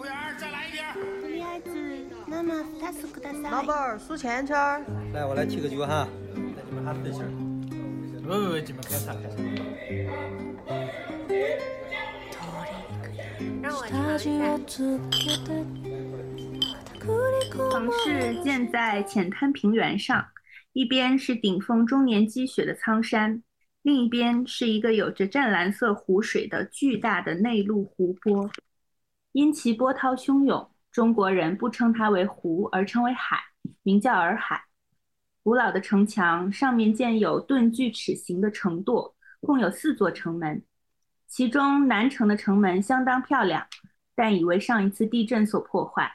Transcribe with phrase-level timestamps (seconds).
[0.00, 0.82] 服务员，再来一瓶。
[1.22, 1.70] とりあえず
[2.28, 3.42] 生二つください。
[3.50, 4.84] 老板儿数钱圈儿。
[5.12, 6.08] 来，我来提个酒哈。
[6.34, 7.30] 来，你们喊对气儿。
[8.24, 9.36] 喂喂喂，你们开啥开啥。
[13.62, 14.58] 让我尝一下。
[17.70, 20.26] 城市建在浅滩平原上，
[20.72, 23.42] 一边是顶峰终年积雪的苍山，
[23.82, 28.50] 另一边是一个有着湛蓝色湖水的巨大的内陆湖泊。
[29.33, 33.37] 因其波涛汹涌，中国人不称它为湖，而称为海，
[33.83, 34.61] 名叫洱海。
[35.43, 40.63] 古老的城墙上面建有盾锯齿形的城垛，共有四座城门。
[41.27, 43.65] 其中南城的城门相当漂亮，
[44.13, 46.11] 但已为上一次地震所破坏。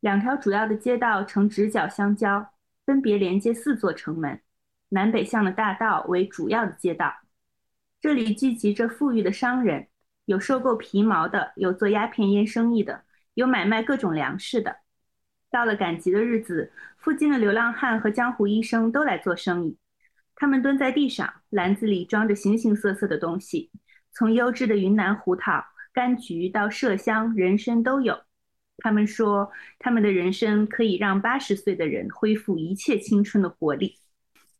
[0.00, 2.52] 两条主要的街道呈直角相交，
[2.84, 4.40] 分别连接四座城门。
[4.90, 7.14] 南北向的大道为主要的街道，
[8.00, 9.88] 这里聚集着富裕的商人。
[10.30, 13.02] 有收购皮毛的，有做鸦片烟生意的，
[13.34, 14.76] 有买卖各种粮食的。
[15.50, 19.76] 到了赶集的日子，附近的流浪汉和江湖医生都来做生意。
[20.36, 23.72] 他们蹲在地上，篮子里装着形形色色的东西，
[24.12, 28.16] 从优质的云南胡桃、柑橘到麝香、人参都有。
[28.78, 33.98] 他们说，他们的人参可以让八十岁的人恢复一切青春的活力。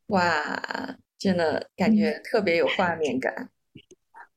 [0.06, 0.61] 哇，
[1.16, 3.50] 真的感觉特别有画面感。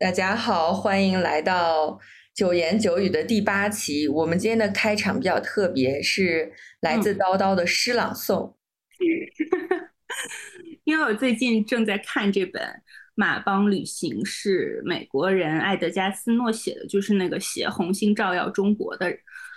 [0.04, 1.98] 大家好，欢迎来到
[2.36, 4.06] 九言九语的第八期。
[4.06, 6.52] 我们今天的开场比较特别，是
[6.82, 8.54] 来自叨叨的诗朗诵。
[10.84, 12.62] 因为我最近正在看这本
[13.16, 19.10] 《马帮旅行》，是美国人艾德加斯诺写的，就是那个写《红星照耀中国》的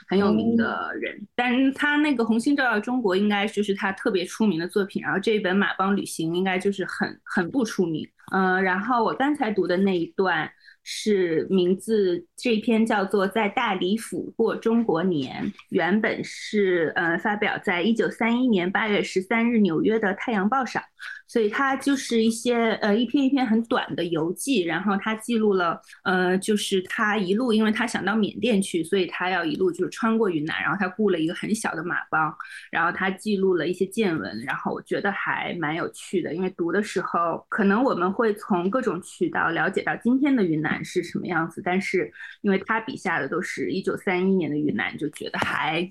[0.06, 1.26] 很有名的人。
[1.34, 8.08] 但是他那个《红星照耀中国》应该就是他特别出名的作品，然后这一本《马帮旅行》应该就是很很不出名。
[8.32, 10.50] 嗯，然后我刚才读的那一段。
[10.88, 20.80] 是名字这篇叫做《在大理府过中国年》，原本是呃发表在一九三一年八月十三日纽约的《太阳报》上，
[21.26, 32.32] 所以它就是一些呃一篇一篇很短的游记，然后他记录了呃就是他一路，因为他想到缅甸去，所以他要一路就是穿过云南，然后他雇了一个很小的马帮，
[32.70, 40.82] 然后他记录了一些见闻，然后我觉得还蛮有趣的，因为读的时候可能我们会从各种渠道了解到今天的云南。
[40.82, 41.60] 是什么样子？
[41.62, 42.10] 但是
[42.40, 45.86] 因为他笔下的都是一九三一年的云南，就觉得还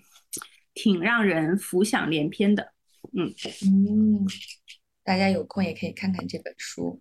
[0.73, 2.73] 挺让人浮想联翩的。
[3.13, 3.31] 嗯
[3.63, 4.25] 嗯，
[5.03, 6.99] 大家有空也可以看看这本书。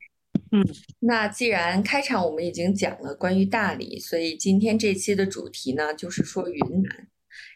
[0.53, 0.63] 嗯，
[1.01, 7.09] 那既然开场我们已经讲了关于大理，所以今天这期的主题呢就是说云南。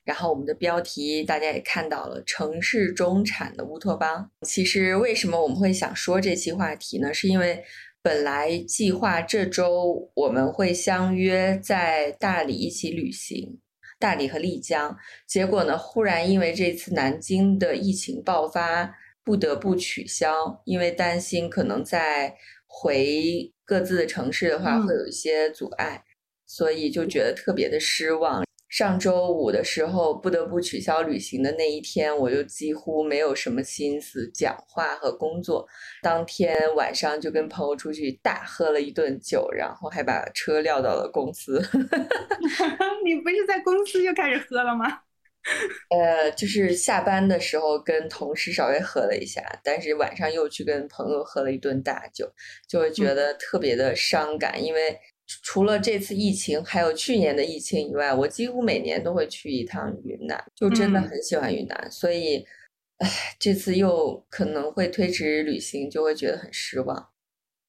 [0.04, 4.30] 然后我们的标题大家也看到了，城市中产的乌托邦。
[4.42, 7.12] 其实为什么我们会想说这期话题呢？
[7.14, 7.64] 是因为。
[8.00, 13.58] 本来计划这周我们会相约在大理一起旅行，
[13.98, 14.96] 大理和丽江。
[15.26, 18.94] 结果呢，忽然因为这次南京的疫情爆发，
[19.24, 22.34] 不得不取消，因为担心可能在
[22.66, 26.04] 回各自的城市的话会有一些阻碍，
[26.46, 28.47] 所以就觉得特别的失望。
[28.78, 35.66] 上周五的时候不得不取消旅行的那一天，我就几乎没有什么心思讲话和工作。
[36.00, 41.60] 当天晚上就跟朋友出去大喝了一顿酒，然后还把车撂到了公司。
[43.04, 44.86] 你不是在公司就开始喝了吗？
[45.90, 52.32] 呃，就是下班的时候跟同事稍微喝了一下，但是晚上又去跟朋友喝了一顿大酒，
[52.68, 54.96] 就会觉得特别的伤感，因为。
[55.42, 61.90] 除了这次疫情，还有去年的疫情以外，我几乎每年都会去一趟云南，就真的很喜欢云南。
[61.90, 62.46] 所以，
[62.98, 67.10] 唉，这次又可能会推迟旅行，就会觉得很失望。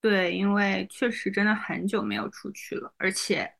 [0.01, 3.51] 对，因为确实真的很久没有出去了，而且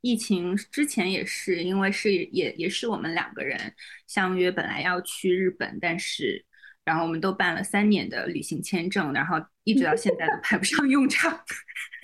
[0.00, 3.58] 疫情之前也是，因为是也也是我们两个人
[4.06, 6.44] 相约，本来要去日本，但是。
[6.84, 11.32] 然后我们都办了三年的旅行签证，然后一直到现在都 派不上用场。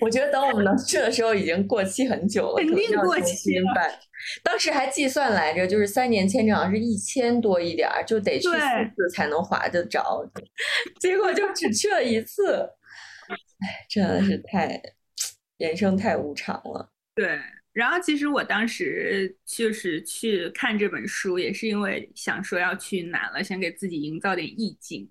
[0.01, 3.99] 我觉得等我们能去的时候已经过期很久了，肯定过期了。
[4.43, 10.23] 当时还计算来着，就是三年签证好像是一千多一点儿，就得去四次才能划得着。
[10.99, 12.57] 结果就只去了一次，
[13.27, 14.81] 哎，真的是太
[15.57, 16.91] 人生太无常了。
[17.15, 17.39] 对。
[17.73, 25.09] 然后其实我当时就是去看这本书，也是因为想说要去南了，想给自己营造点意境。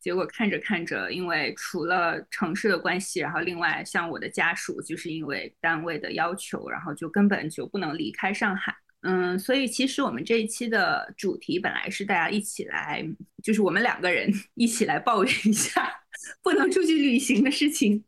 [0.00, 8.74] 结果看着看着，因为除了城市的关系，然后另外像我的家属，就是因为单位的要求，然后就根本就不能离开上海。
[9.02, 13.02] 嗯，所以其实我们这一期的主题本来是大家一起来，
[13.42, 15.90] 就是我们两个人 一起来抱怨一下
[16.44, 18.04] 不能出去旅行的事情。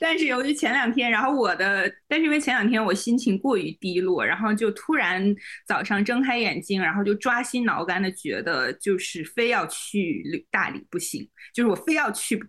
[0.00, 5.34] 但是由于前两天，然后我的，但是因为前两天我心情过于低落，然后就突然
[5.66, 12.40] 早上睁开眼睛，然后就抓心挠肝的觉得就是非要去旅大理不行，就是我非要去，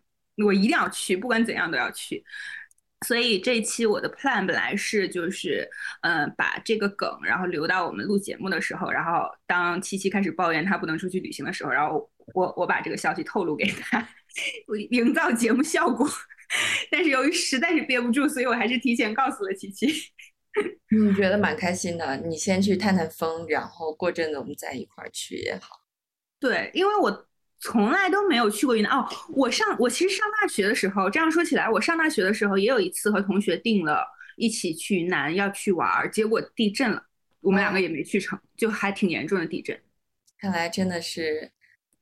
[0.46, 2.24] 我一定要去，不管怎样都要去。
[3.06, 5.70] 所以这一期我的 plan 本来是就是，
[6.02, 14.08] 嗯，把这个梗，然后留到我们录节目的时候，然后当七七开始抱怨她不能出去旅行的时候，然后我我把这个消息透露给他，
[14.90, 16.10] 营造节目效果。
[16.90, 19.88] 但是由于实在是憋不住，所以我还是提前告诉了七七。
[20.90, 22.18] 嗯，觉得蛮开心的。
[22.18, 25.84] 你先去探探风，然后过阵子我们再一块儿去也好。
[26.40, 27.27] 对，因为我。
[27.60, 29.08] 从来都没有去过云南哦。
[29.34, 34.06] 我上我其实上大学的时候，这样说起来，我上大学的时候也有一次和同学定了
[34.36, 37.04] 一起去云南要去玩，结果地震了，
[37.42, 39.80] 我们两个也没去成，就还挺严重的地震。
[40.40, 41.52] 看来真的是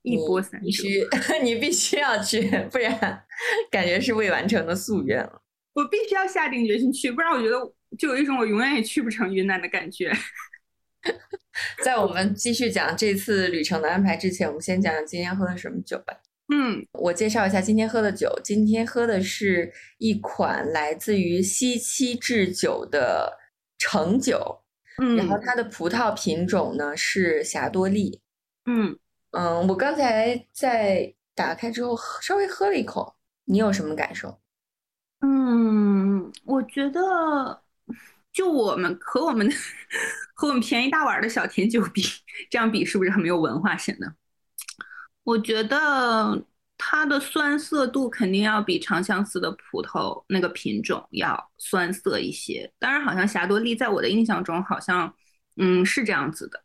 [0.01, 0.83] 一波三折，
[1.41, 3.23] 你必须要去，不然
[3.71, 5.41] 感觉是未完成的夙愿了。
[5.73, 7.57] 我必须要下定决心去，不然我觉得
[7.97, 10.11] 就有一种我永远也去不成云南的感觉。
[11.83, 16.13] 在我们继续讲这次旅程的安排之前，我们先讲讲今天喝的什么酒吧。
[16.53, 18.31] 嗯，我介绍一下今天喝的酒。
[18.43, 23.35] 今天喝的是一款来自于西七制酒的
[23.79, 24.61] 橙酒，
[25.01, 28.21] 嗯，然后它的葡萄品种呢是霞多丽。
[28.65, 28.95] 嗯
[29.31, 33.15] 嗯，我刚才在打开之后稍微喝了一口，
[33.45, 34.39] 你有什么感受？
[35.21, 37.64] 嗯，我觉得。
[38.35, 39.49] 就我们和我们
[40.35, 42.03] 和我们便宜大碗的小甜酒比，
[42.49, 44.13] 这样比是不是很没有文化显得？
[45.23, 46.43] 我觉得
[46.77, 52.69] 它的酸涩度肯定要比长相思的葡萄那个品种要酸涩一些。
[52.77, 55.15] 当然，好像霞多丽在我的印象中好像，
[55.55, 56.61] 嗯，是这样子的。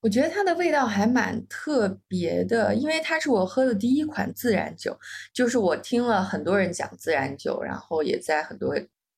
[0.00, 4.98] 我觉得它的味道还蛮特别的，因为它是我喝的第一款自然酒。
[5.32, 8.74] 就是我听了很多人讲自然酒，然后也在很多。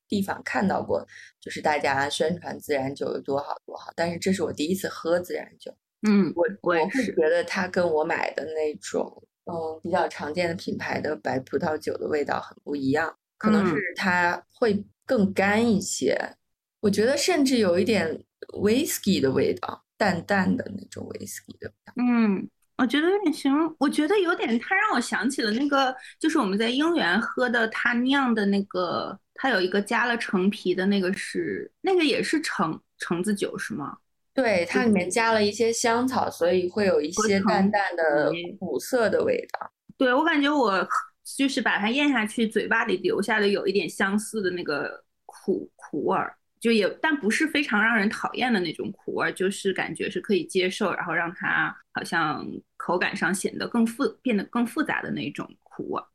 [0.09, 1.07] 地方看到过，
[1.39, 5.73] 就是大家宣传自然酒有多好多好，但是这是我第一次喝自然酒。
[6.01, 16.17] 嗯，我我我会觉得它跟我买的那种嗯比较常见的品牌的白葡萄酒的味道很不一样，可能是它会更干一些。
[16.81, 18.21] 我觉得甚至有一点
[18.61, 21.93] whisky 的味道，淡淡的那种 whisky 的味道。
[21.97, 22.49] 嗯。
[22.81, 33.97] 我觉得有点形容，我觉得有点，它让我想起了那个，就是我们在英园喝的他酿的那个，它有一个加了橙皮的那个是，那个也是橙橙子酒是吗？
[34.33, 39.71] 对，它里面加了一些香草，所以会有一些淡淡的苦涩的味道。
[39.97, 40.85] 对我感觉我
[41.37, 46.35] 就是把它咽下去，嘴巴里留下的有一点相似的那个苦苦味儿。
[46.59, 52.45] 就也，但不是非常让人讨厌的那种苦味儿，就是感觉是可以接受，然后让它好像
[52.75, 55.49] 口感上显得更复，变得更复杂的那种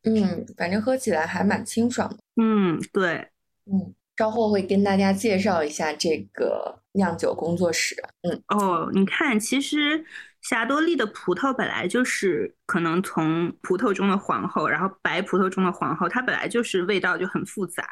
[0.05, 2.17] 嗯，反正喝起来还蛮清爽的。
[2.43, 3.29] 嗯，对，
[3.67, 7.97] 嗯，稍后会跟大家介绍一下这个酿酒工作室。
[8.23, 10.05] 嗯，哦，你看，其实
[10.43, 17.89] 霞多丽的葡萄本来就是可能从葡萄中的皇后，然后白葡萄中的皇后，它本来就是味道就很复杂。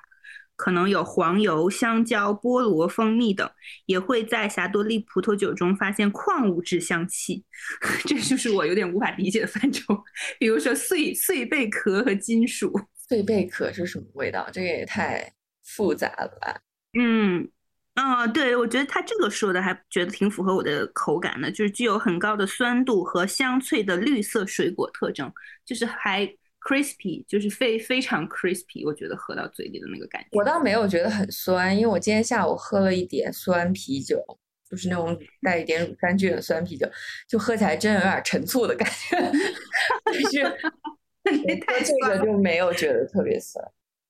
[0.54, 3.50] 可能有黄油、香蕉、菠萝、蜂蜜等，
[3.86, 7.44] 也会在霞多丽葡萄酒中发现矿物质香气，
[8.06, 9.98] 这就是我有点无法理解的范畴。
[10.38, 12.72] 比如说碎碎贝壳和金属。
[13.08, 14.48] 碎贝壳是什么味道？
[14.52, 15.32] 这个也太
[15.64, 16.60] 复杂了吧？
[16.96, 17.48] 嗯，
[17.94, 25.32] 啊，对，我觉得他这个说的还觉得挺符合我的口感的，就是具有很高的酸度和香脆的绿色水果特征，
[25.64, 26.32] 就是还。
[26.64, 30.28] Crispy 就是非非常 crispy，我觉得喝到嘴里的那个感觉。
[30.32, 34.24] 我倒没有觉得很酸，因为我今天下午喝了一点酸啤酒，
[34.70, 36.88] 就是那种带一点乳酸菌的酸啤酒，
[37.28, 39.16] 就喝起来真有点陈醋的感觉。
[40.04, 40.44] 但是
[41.66, 43.64] 喝这个就没有觉得特别酸。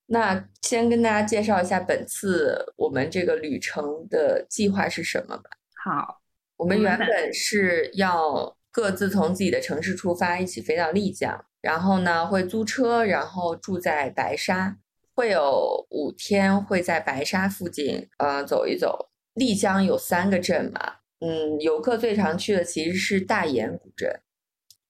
[0.06, 5.50] 那先跟大家介绍一下本次我们这个旅程的计划是什么吧。
[5.85, 6.21] 好，
[6.56, 11.42] 我们原本是要各自从自己的城市出发，一起飞到丽江。
[11.62, 14.76] 然后呢，会租车，然后住在白沙，
[15.14, 19.09] 会有五天会在白沙附近呃走一走。
[19.35, 24.21] 丽江有三个镇嘛，嗯，游客最常去的其实是大研古镇。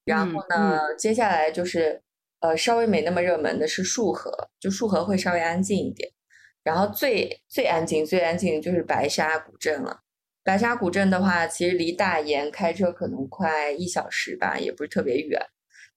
[0.05, 2.03] 然后呢，接下来就是
[2.41, 6.11] 呃稍微没那么热门的是束河，就束河会稍微安静一点。
[6.65, 10.01] 然后最最安静最安静就是白沙古镇了。
[10.43, 15.41] 白沙古镇的话，其实离大研开车可能快一小时吧，也不是特别远。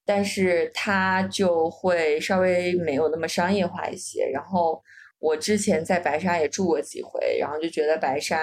[0.06, 4.30] 但是它就会稍微没有那么商业化一些。
[4.32, 4.82] 然后
[5.20, 8.38] 我之前在白沙也住过几回，然后就觉得白沙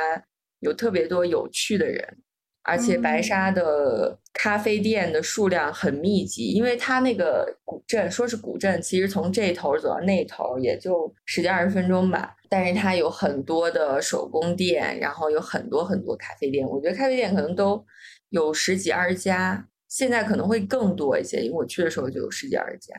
[0.61, 2.19] 有特别多有趣的人，
[2.63, 12.35] 而且白沙的咖啡店的数量很密集，因为它那个古镇说是古镇，其实从这头走到那头也就十几二十分钟吧。
[12.49, 16.67] 但是它有很多的手工店，然后有很多很多咖啡店。
[16.69, 17.83] 我觉得咖啡店可能都
[18.29, 22.99] 有十几二十家，现在可能会更多一些，因为我去的时候就有十几二十家。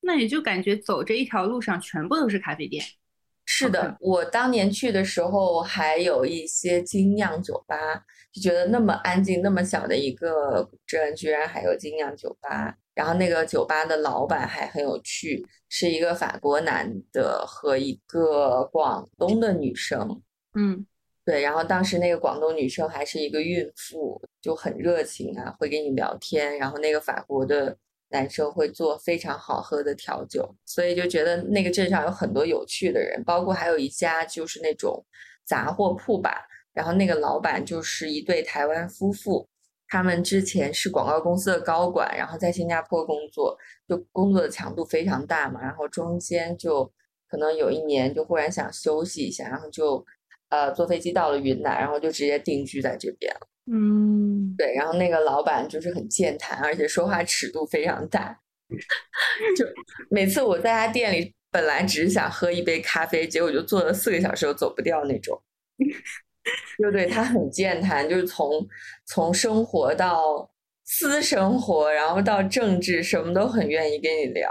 [0.00, 2.84] 那也就感觉走这一条路上全部都是咖啡店。
[3.44, 7.76] 是的，我当年去的时候还有一些精酿酒吧，
[8.32, 12.76] 就觉得那么安静、那么小的一个古镇，居然还有精酿酒吧。
[12.92, 20.20] 然后那个酒吧的老板还很有趣，是一个法国男的和一个广东的女生。
[20.54, 20.84] 嗯，
[21.24, 21.40] 对。
[21.40, 26.58] 然后当时那个广东女生还是一个孕妇，就很热情啊，会跟你聊天。
[26.58, 27.78] 然后那个法国的。
[28.14, 35.02] 男生会做非常好喝的调酒，所以就觉得那个镇上有很多有趣的人，包括还有一家就是那种
[35.46, 36.46] 杂货铺吧。
[36.74, 39.48] 然后那个老板就是一对台湾夫妇，
[39.88, 43.56] 他们之前是广告公司的高管，然后在新加坡工作，
[43.88, 45.62] 就工作的强度非常大嘛。
[45.62, 46.84] 然后中间就
[47.30, 50.04] 可能有一年就忽然想休息一下，然后就
[50.50, 53.48] 呃坐飞机到了云南，然后就直接定居在这边了。
[53.70, 58.38] 嗯，对，然后那个老板就是很健谈，而且说话尺度非常大。
[59.56, 59.64] 就
[60.10, 65.40] 每次我在他店里，本来只是想喝一杯咖啡，结果就坐了四个小时都走不掉那种。
[66.78, 68.66] 就对他很健谈，就是从
[69.06, 70.50] 从生活到
[70.84, 74.50] 私生活，然后到政治，什么都很愿意跟你聊。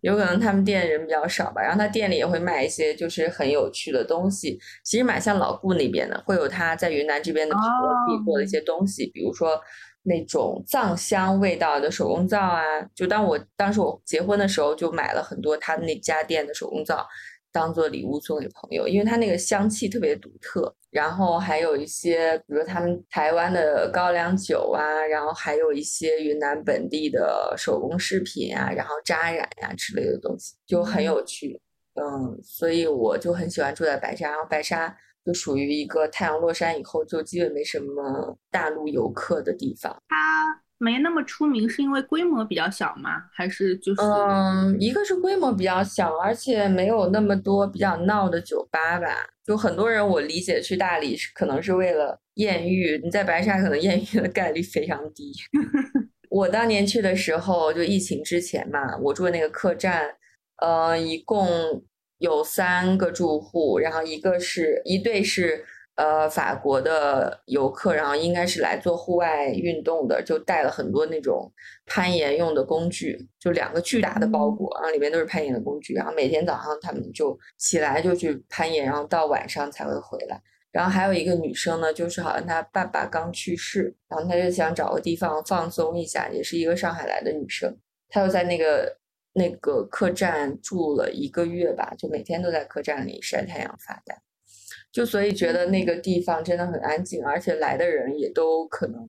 [0.00, 9.60] 有可能他们店人比较少吧，然后他店里也会卖一些就是很有趣的东西，其实蛮像老顾那边的，会有他在云南这边的皮地做的一些东西，比如说
[10.04, 12.62] 那种藏香味道的手工皂啊。
[12.94, 17.06] 就当我当时我结婚的时候，就买了很多他那家店的手工皂。
[17.58, 20.72] 当做礼物送给朋友，因为它那个香气特别独特。
[20.90, 31.60] 然后还有一些，比如他们台湾的高粱酒啊，然后还有一些云南本地的手工饰品啊，然后扎染呀之类的东西，就很有趣。
[31.94, 34.30] 嗯，所以我就很喜欢住在白沙。
[34.30, 34.96] 然后白沙
[35.26, 39.92] 就属于一个太阳落山以后就基本没什么大陆游客的地方。
[40.08, 40.62] 它。
[40.78, 43.24] 没那么出名，是因为规模比较小吗？
[43.32, 44.00] 还是就是？
[44.00, 49.06] 嗯，一个是规模比较小，而且没有那么多比较闹的酒吧吧。
[49.44, 55.32] 就很多人，我理解去大理是可能是为了艳遇，你在白沙可能艳遇的概率非常低。
[56.30, 60.14] 我当年去的时候，就疫情之前嘛，我住的那个客栈，
[60.62, 61.82] 呃，一共
[62.18, 65.64] 有三个住户，然后一个是一对是。
[65.98, 71.52] 呃，法国的游客，然后应该是来做户外运动的，就带了很多那种
[71.86, 80.40] 攀岩用的工具，就两个巨大的包裹，然后里面都是攀岩的工具，然后每天早上他们就起来就去攀岩，然后到晚上才会回来。
[80.70, 87.76] 然后还有一个女生呢，就是好像她爸爸刚去世，然后她就想找个地方放松一下，也是一个上海来的女生，
[88.08, 88.96] 她就在那个
[89.32, 94.16] 那个客栈住了一个月吧，就每天都在客栈里晒太阳发呆。
[94.98, 99.08] 就所以觉得那个地方真的很安静，而且来的人也都可能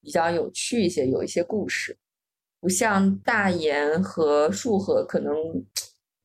[0.00, 1.98] 比较有趣一些，有一些故事，
[2.60, 5.34] 不像大研和束河，可能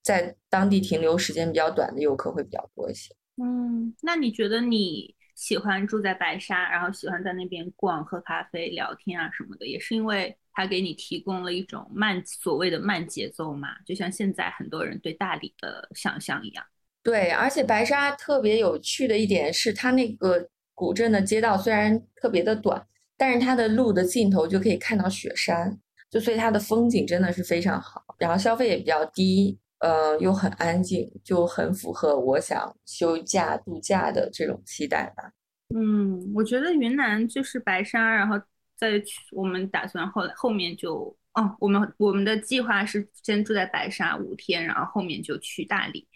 [0.03, 3.11] 在当地停留时间比较短的游客会比较多一些。
[3.41, 13.69] 嗯，那你觉得你喜欢住在白沙，然后喜欢在那边逛、喝咖啡、聊天啊什么的，也是因为它给你提供了一种慢所谓的慢节奏嘛？
[13.83, 16.63] 就像现在很多人对大理的想象一样。
[17.03, 22.85] 对，而且白沙特别有趣的一点是，它那个古镇的街道虽然特别的短，
[23.17, 25.79] 但是它的路的尽头就可以看到雪山，
[26.11, 35.31] 就所以它的风景真的是非常好，然后消费也比较低，呃，又很安静，就很符合我想休假度假的这种期待吧。
[35.73, 38.39] 嗯，我觉得云南就是白沙，然后
[38.77, 46.07] 再去，我们打算后来后面就，哦，我们我们的计划是先住在白沙五天，然后后面就去大理。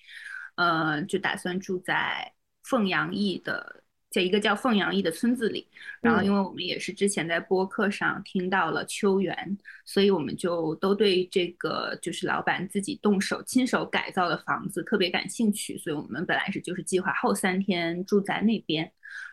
[0.56, 2.34] 呃，就打算住在
[2.64, 5.70] 凤阳驿的，在一个叫凤阳驿的村子里。
[6.02, 15.78] 然后，因为我们也是之前在播客上听到了秋园，所以我们就都对这个就是老板自己动手亲手改造的房子特别感兴趣。
[15.78, 18.92] 所以我们本来是就是计划后三天住在那边，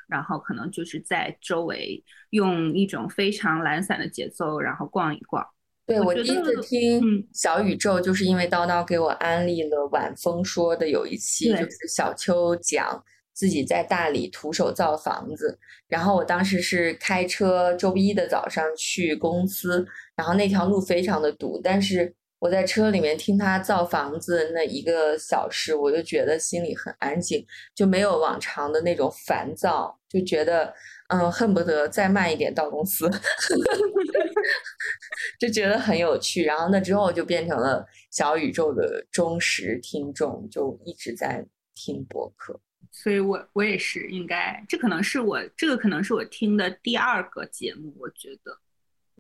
[0.09, 5.47] 然后可能就是在周围用一种非常懒散的节奏，然后逛一逛。
[5.92, 13.02] 对我第一次听小宇宙，就是因为叨叨给我安利了晚风说的有一期，就是小邱讲
[13.34, 15.58] 自己在大理徒手造房子。
[15.88, 27.44] 然后我当时是开车周一的早上去公司，然后那条路非常的堵，但是我在车里面听他造房子那一个小时，我就觉得心里很安静，
[27.75, 30.72] 就没有往常的那种烦躁，就觉得
[31.12, 33.11] 嗯，恨不得再慢一点到公司，
[35.38, 36.45] 就觉得很有趣。
[36.45, 42.59] 然后那之后就变成了小宇宙的忠实听众，就一直在听播客。
[42.90, 48.59] 所以我我也是应该，这可能是我这个可能是我听的第二个节目，我觉得。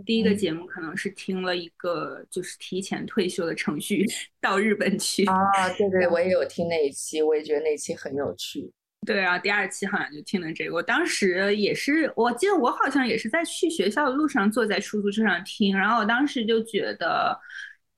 [0.04, 4.04] 第一个节目可能是听了一个就是提前退休的程序
[4.40, 8.72] 到日本去啊，对对，我也有听那一期，我也觉得那期很有趣。
[9.04, 17.36] 对啊，第二期好像就听了这个，我当时也是，我记得我好像也是在去学校的路上坐在出租车上听，然后我当时就觉得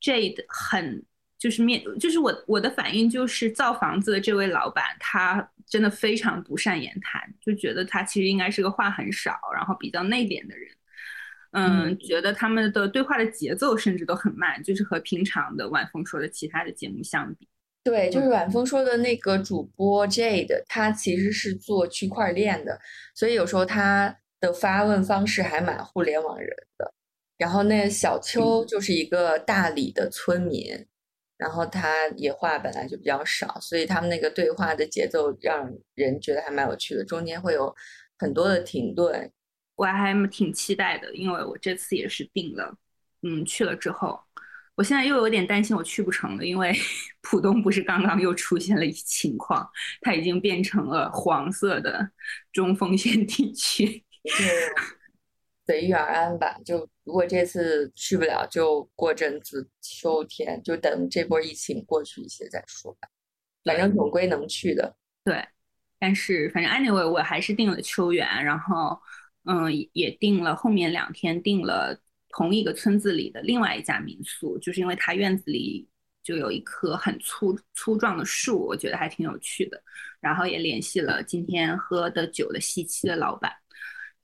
[0.01, 1.05] Jade 很
[1.39, 10.69] 就是面就是我我的反应就是造房子的这位老板他真的非常不善言谈，就觉得他其实应该是个话很少，然后比较内敛的人。
[11.57, 17.47] 嗯，觉得他们的对话的节奏甚至都很慢，就是和平常的晚风说的其他的节目相比。
[17.85, 22.81] 对，就是晚风说的那个主播 Jade，他其实是做区块链的，
[23.15, 26.49] 所以有时候他的发问方式还蛮互联网人
[26.79, 26.93] 的。
[27.37, 30.87] 然后那小邱就是一个大理的村民，
[31.37, 37.75] 然后他也话本来就比较少，所以他们那个对话的节奏让人觉得还蛮有趣的，中间会有
[38.19, 39.31] 很多的停顿。
[39.77, 42.75] 我还挺期待的，因为我这次也是定了，
[43.23, 44.19] 嗯，去了之后，
[44.77, 46.73] 我现在又有点担心我去不成了，因为
[47.23, 49.69] 浦东不是刚刚又出现了一情况，
[50.01, 52.11] 它已经变成了黄色的
[52.53, 54.05] 中风险地区。
[55.67, 63.09] 随遇而安吧，就如果这次去不了，就过阵子秋天，就等这波疫情过去一些再说吧。
[63.65, 64.97] 反正总归能去的。
[65.25, 65.47] 对，
[65.99, 68.99] 但是反正 anyway 我还是定了秋园，然后。
[69.47, 72.01] 嗯，也定了后面两天定了
[72.37, 75.87] 同一个村子里的另外一家民宿，就是因为他院子里
[76.23, 79.81] 就有一棵很粗粗壮的树，我觉得还挺有趣的。
[80.21, 83.53] 然后也联系了今天喝的酒的西七的老板，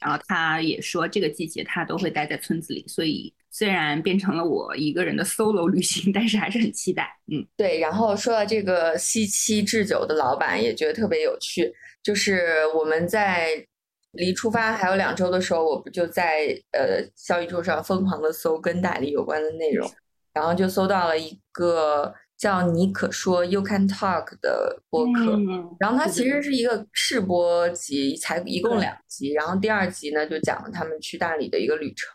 [0.01, 7.09] 然后他也说这个季节他都会待在村子里，所以虽然变成了我一个人的 solo 旅行，但是还是很期待。
[7.31, 7.79] 嗯，对。
[7.79, 13.65] 然后说到这个西七制酒的老板，也觉得特别有趣，就是我们在。
[14.13, 19.91] 离出发还有两周的时候，我不就在呃小宇宙上疯狂的搜跟大理有关的内容，
[20.33, 25.39] 然后就搜到了一个叫“你可说 ”（You Can Talk） 的播客，
[25.79, 32.11] 然后它其实是一个试播集，才一共两集，然后第二集呢就讲了他们去大理的一个旅程。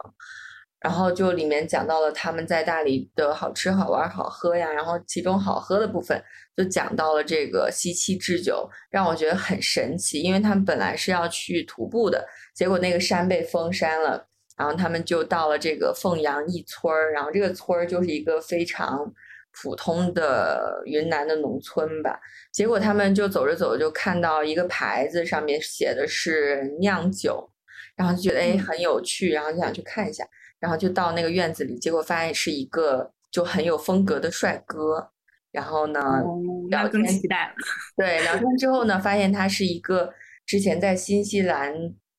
[0.81, 6.23] 然后就里面讲到了他们在大理的好吃好玩好喝呀，然后其中好喝的部分
[6.55, 19.13] 就讲到了这个西七制酒，让我觉得很神奇，因为他们本来是要去徒步的，结果那个山被封山了，然后他们就到了这个凤阳一村儿，然后这个村儿就是一个非常
[19.61, 22.19] 普通的云南的农村吧，
[22.53, 27.49] 结果他们就走着走着就看到一个牌子，上面写的是酿酒，
[27.95, 30.25] 然后就觉得哎很有趣，然后就想去看一下。
[30.57, 35.11] 然后就到那个院子里，结果发现是一个就很有风格的帅哥。
[35.55, 36.21] 然后呢，
[36.69, 37.55] 聊天期待了。
[37.95, 40.13] 对，聊天之后呢，发现他是一个
[40.45, 41.73] 之前在新西兰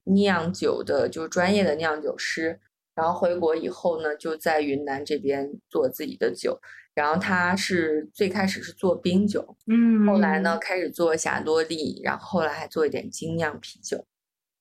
[0.05, 2.59] 酿酒的，就是专业的酿酒师。
[2.94, 6.59] 然后回国以后呢，就在云南这边做自己的酒。
[6.94, 14.03] 然后他是最开始是做冰酒，嗯，后来呢开始做霞多丽，然后后来还做一点精酿啤酒。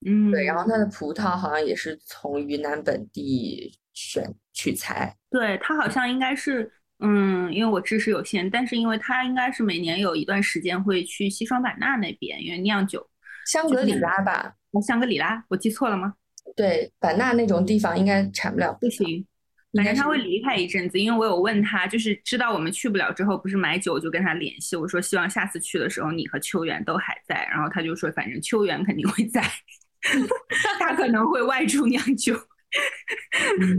[0.05, 5.15] 嗯，对，然后他的葡萄好像也是从云南本地选取材。
[5.31, 13.05] 对，他好像应该是，嗯，因为我知识有限，但是因为他应该是每年有一段时间会去西双版纳那边，因为酿酒。
[13.45, 14.53] 香格里拉吧？
[14.85, 16.13] 香格里拉，我记错了吗？
[16.55, 18.77] 对，版纳那种地方应该产不了。
[18.79, 19.25] 不行。
[19.73, 29.43] 反正他会离开一阵子，因为我有问他，就是知道我们去不了之后，不是买酒就跟他联系，我说希望下次去的时候你和秋元都还在，然后他就说反正秋元肯定会在。
[30.79, 32.33] 他可能会外出酿酒。
[33.59, 33.77] 嗯，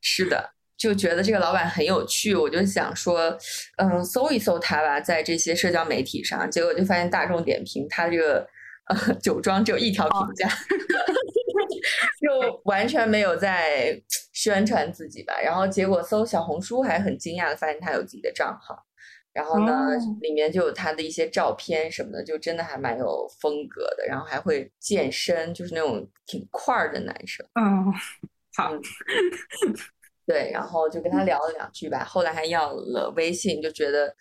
[0.00, 3.36] 是的，就觉得这个老板很有趣，我就想说，
[3.76, 8.46] 嗯，搜一搜他吧，在这些社交媒体上，结果就发现大众点评他这个
[8.86, 10.48] 呃 酒庄只有一条评价，
[12.22, 14.00] 就完全没有在
[14.32, 15.34] 宣传自己吧。
[15.42, 18.84] 然后结果搜小红书还很惊讶的发现他有自己的账号。
[19.32, 24.06] 然后呢，里面就有他的一些照片什么的，就真的还蛮有风格的。
[24.06, 27.44] 然后还会健身，就是那种挺块儿的男生。
[27.54, 27.92] 嗯，
[28.54, 28.72] 好。
[30.28, 32.04] 对，然后就跟他聊了两句吧。
[32.04, 34.14] 后来还要了微信，就觉得，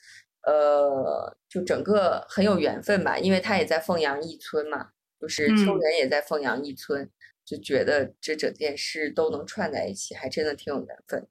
[0.43, 3.19] 呃，就整个很有缘分吧。
[3.19, 7.09] 因为他也在凤阳一村嘛，就是秋人也在凤阳一村，
[7.43, 11.27] 就觉得这整件事都能串在一起，还真的挺有缘分。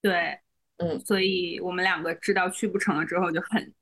[0.00, 0.38] 对。
[0.76, 3.74] 嗯所以我们两个知道去不成了之后就很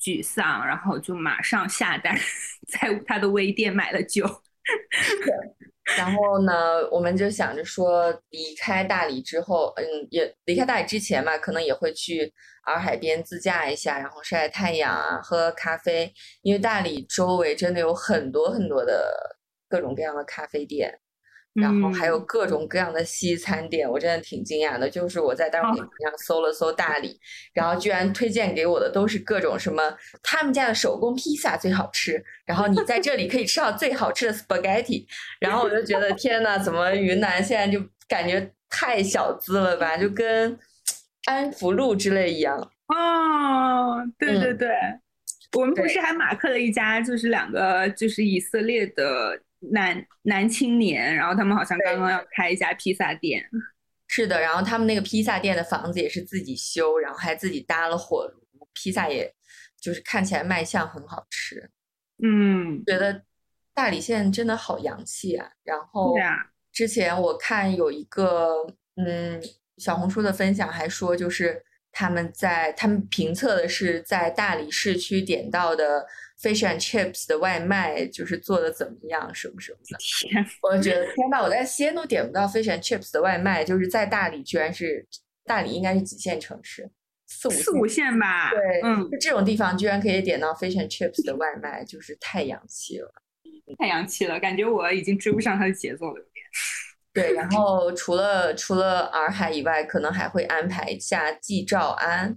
[0.00, 2.16] 沮丧，然后就马上下单
[2.68, 4.24] 在他的微店买了酒。
[5.96, 12.32] 然后呢，我们就想着说，离开大理之后，嗯，也离开大理之前嘛，可能也会去
[12.64, 16.12] 洱海边自驾一下，然后晒晒太阳啊，喝咖啡。
[16.42, 19.12] 因为大理周围真的有很多很多的
[19.68, 21.00] 各种各样的咖啡店，
[21.54, 24.88] 然后还有嗯各种各样的西餐店，我真的挺惊讶的。
[24.88, 27.18] 就是我在大众点评上搜了搜大理，
[27.52, 35.04] 然后居然推荐给我的都是各种什么他们家的手工披萨最好吃，然后你在这里可以吃到最好吃的 spaghetti，
[35.40, 40.58] 然后我就觉得天呐，怎么云南现在就感觉太小资了吧，就跟
[41.24, 42.56] 安福路之类一样。
[42.86, 44.68] 哦，对对嗯对，
[45.58, 49.40] 我们不是还马克了一家，就是两个就是以色列的
[49.72, 53.48] 男男青年，然后他们好像刚刚要开一家披萨店。
[54.12, 59.32] 是的，然后他们那个披萨店的房子也是自己修，然后还自己搭了火炉，披萨也
[59.80, 61.70] 就是看起来卖相很好吃。
[62.20, 63.22] 嗯，觉得
[63.72, 65.48] 大理现在真的好洋气啊！
[65.62, 66.14] 然后
[66.72, 69.40] 之前我看有一个嗯
[69.78, 76.04] 小红书的分享，还说就是他们在他们评测的是在大理市区点到的
[76.42, 79.96] fish and chips 的外卖，就是做的怎么样，什么什么的。
[80.28, 85.06] 天，我觉得天呐，我在西安都点不到 fish and chips 的外卖，就是在大理居然是
[85.44, 86.90] 大理应该是几线城市，
[87.26, 88.18] 四五四五线。
[88.18, 88.50] 吧。
[88.50, 93.12] 对，嗯，就这种地方居然可以点到 fish and chips 的外卖，就是太洋气了。
[93.78, 96.26] 太洋气了，感觉我已经追不上他的节奏了。
[97.12, 102.36] 对，然后除了除了洱海以外，可能还会安排一下季兆安。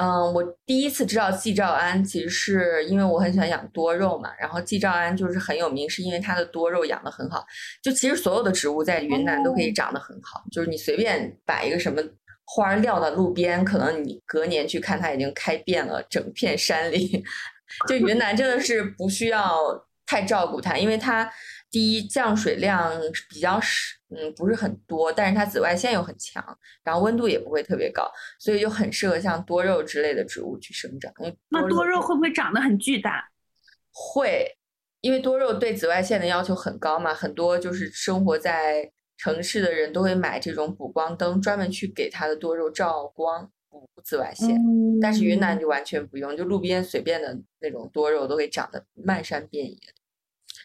[0.00, 4.30] 嗯，我第一次知道季兆安，其实是因为我很喜欢养多肉嘛。
[4.40, 7.44] 然后季兆安就是很有名，是因为它的多肉养得很好。
[7.82, 12.02] 就其实所有的植物在云南都可以哦长得很好，就是你随便摆一个什么
[12.46, 17.22] 花儿撂到路边，可能你隔年去看，它已经开遍了整片山林。
[17.86, 19.58] 就云南真的是不需要
[20.06, 21.30] 太照顾它，因为它
[21.70, 22.92] 第一降水量
[23.30, 23.68] 比较少，
[24.14, 26.44] 嗯，不是很多，但是它紫外线又很强，
[26.84, 31.12] 然后温度也不会特别高，所以就很适合像多肉之类的植物去生长。
[31.48, 33.30] 那多肉会不会长得很巨大？
[33.90, 34.46] 会，
[35.00, 44.58] 因为多肉对紫外线的要求很高嘛，很多就是生活在城市的人都会买这种补光灯，专门去给它的多肉照光补紫外线。
[45.00, 49.94] 但是云南就完全不用，就路边随便的那种多肉都会长得漫山遍野的。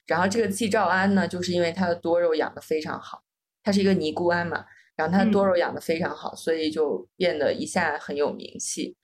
[0.05, 3.23] 然后这个季照安呢，就是因为它的多肉养得非常好，
[3.67, 4.63] 它是一个尼姑庵嘛，
[4.95, 8.95] 然后它的多肉养的非常好，所以就变得一下很有名气。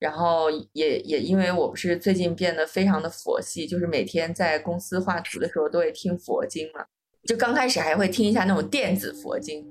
[0.00, 6.84] 然后也也因为我不是最近变得非常的佛系，就是每天在公司画图的时候都会听佛经嘛，
[7.28, 9.64] 就刚开始还会听一下那种电子佛经，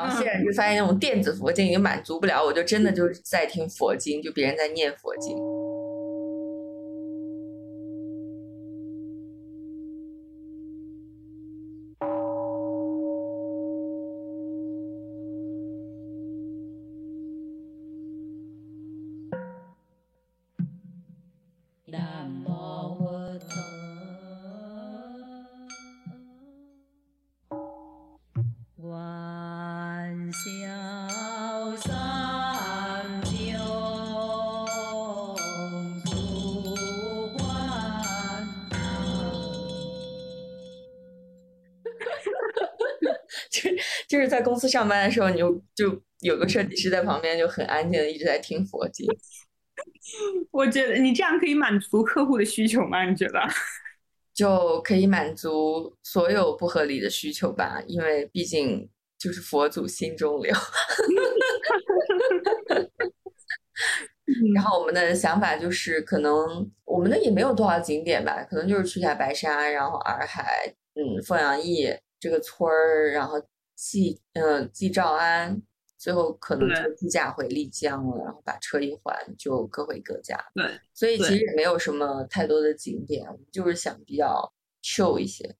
[0.00, 5.36] 然后现在就发现那种电子佛经已经满足不了，我就真的就是在听佛经，就别人在念佛经。
[44.40, 49.06] 在公司上班的时候，你就就有个设计师在旁边，就很安静的一直在听佛经。
[50.50, 53.04] 我觉得你这样可以满足客户的需求吗？
[53.04, 53.38] 你觉得？
[54.32, 60.50] 就可以满足所有不合理的需求吧，因为毕竟就是佛祖心中留。
[64.54, 73.42] 然后我们的想法就是，可能我们的也没有多少景点吧，可能就是去下白沙，然后洱海，嗯，凤阳驿这个村儿，然后
[73.80, 75.58] 季，嗯，季兆安，
[75.96, 80.38] 最后可能就自驾回丽江了，然后把车一还，就各回各家。
[80.54, 85.56] 对，所以其实也没有什么太多的景点，我们就是想比较 chill 一些。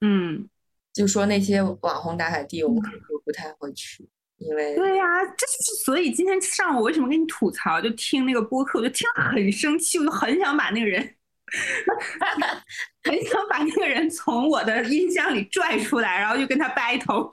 [0.00, 0.48] 嗯，
[0.94, 5.04] 就说那些网红打卡地，我们可能就不太会去，因为对呀、
[5.36, 11.14] 这就是所以今天上午我为什么跟你吐槽，就听那个播客，我就听了很生气，我就很想把那个人，
[13.04, 17.30] 很想把那个人从我的音箱里拽出来，然后就跟他 battle。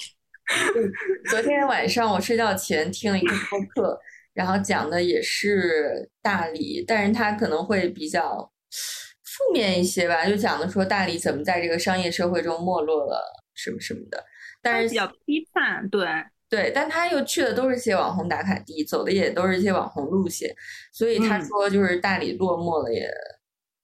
[1.29, 3.99] 昨天晚上我睡觉前听了一个播客，
[4.34, 13.21] 然后讲的也是大理，但是他可能会比较负面一些吧，就讲的说大理怎么在这个商业社会中没落了
[13.53, 14.25] 什么什么的。
[14.62, 16.08] 但是比较批判，对，
[16.49, 20.51] 对，但他又去的都是些网红打卡地，走的也都是一些网红路线，
[20.91, 23.08] 所以他嗯说就是大理落寞了也，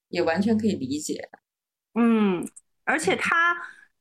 [0.08, 1.28] 也完全可以理解。
[1.98, 2.46] 嗯，
[2.84, 3.56] 而且他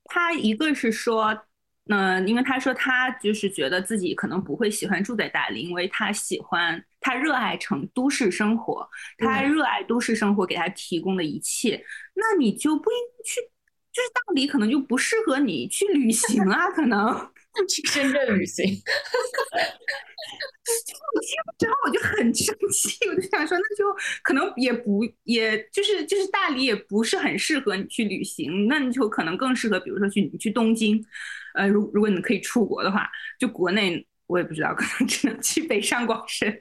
[0.06, 1.46] 他一个是说，
[1.88, 9.52] 嗯、因为他说他就是觉得自己可能不会喜欢住在大理，因为他喜欢他热爱成都市生活，他嗯。
[9.52, 13.40] 热爱都市生活给他提供的一切，那你就不应去，
[13.92, 17.32] 就是大理可能就不适合你去旅行啊，可能。
[17.68, 18.72] 去深圳旅行，我
[21.22, 23.86] 听了之后我就很生气，我就想说，那就
[24.24, 31.04] 可能也不，也就是就是大理也不是很适合你去旅行，那你就可能更适合，比如说去你去东京，
[31.54, 33.08] 呃，如如果你可以出国的话，
[33.40, 36.60] 就国内我也不知道，可能只能去北上广深。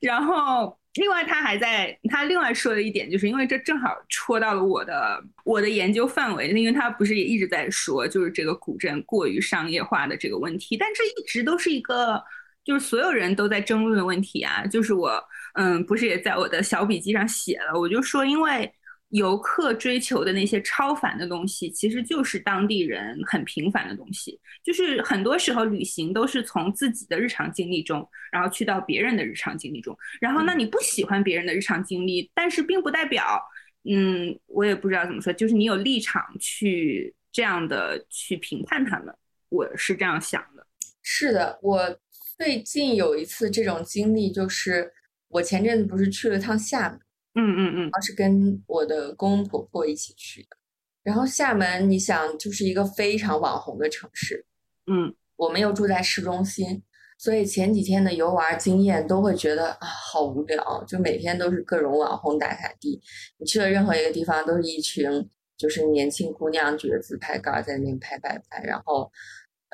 [0.00, 12.22] 然后另外他还在他另外说了一点，就是因为这正好戳到了我的我的研究范围，因为他不是也一直在说，就是这个古镇过于商业化的这个问题，但这一直都是一个。
[12.64, 15.10] 就是所有人都在争论的问题啊，就是我，
[15.54, 18.70] 嗯，不是也在我的小笔记上写了，我就说，因为
[19.10, 33.42] 游客追求的那些超凡的东西，其实就是当地人很平凡的东西，就是很多时候旅行都是从自己的日常经历中，然后去到别人的日常经历中，然后那你不喜欢别人的日常经历，但是并不代表，
[33.90, 39.14] 嗯，我也不知道怎么说，就是你有立场去这样的去评判他们，
[39.48, 40.66] 我是这样想的。
[41.02, 41.98] 是的，我
[42.36, 44.92] 最近有一次这种经历，就是
[45.28, 47.00] 我前阵子不是去了趟厦门，
[47.38, 50.56] 嗯嗯嗯是跟我的公公婆婆一起去的。
[51.04, 54.44] 然后厦门，你想，就是一个非常网红的城市，
[54.90, 56.82] 嗯我们又住在市中心，
[57.16, 63.00] 所以前几天的游玩经验都会觉得啊，好无聊，就每天都是各种网红打卡地。
[63.38, 65.08] 你去了任何一个地方，都是一群
[65.56, 69.10] 就是年轻姑娘举着自拍杆在那边拍拍拍，然后，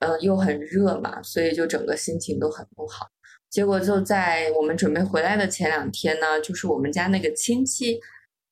[0.03, 3.09] 嗯、又很热嘛，所以就整个心情都很不好。
[3.55, 8.01] 结果就在我们准备回来的前两天呢，就是我们家那个亲戚，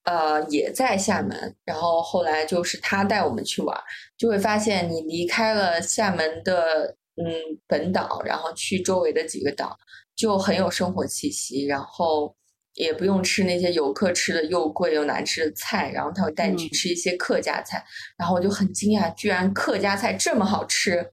[0.05, 3.83] 呃，也在厦门，然后后来就是他带我们去玩儿，
[4.17, 7.25] 就会发现你离开了厦门的嗯
[7.67, 9.77] 本岛，然后去周围的几个岛，
[10.15, 12.33] 就很有生活气息，然后
[12.75, 17.85] 也不用吃那些游客吃的又贵又难吃的菜，然后他会带你去嗯吃一些客家菜，
[18.17, 21.11] 然后我就很惊讶，居然客家菜这么好吃，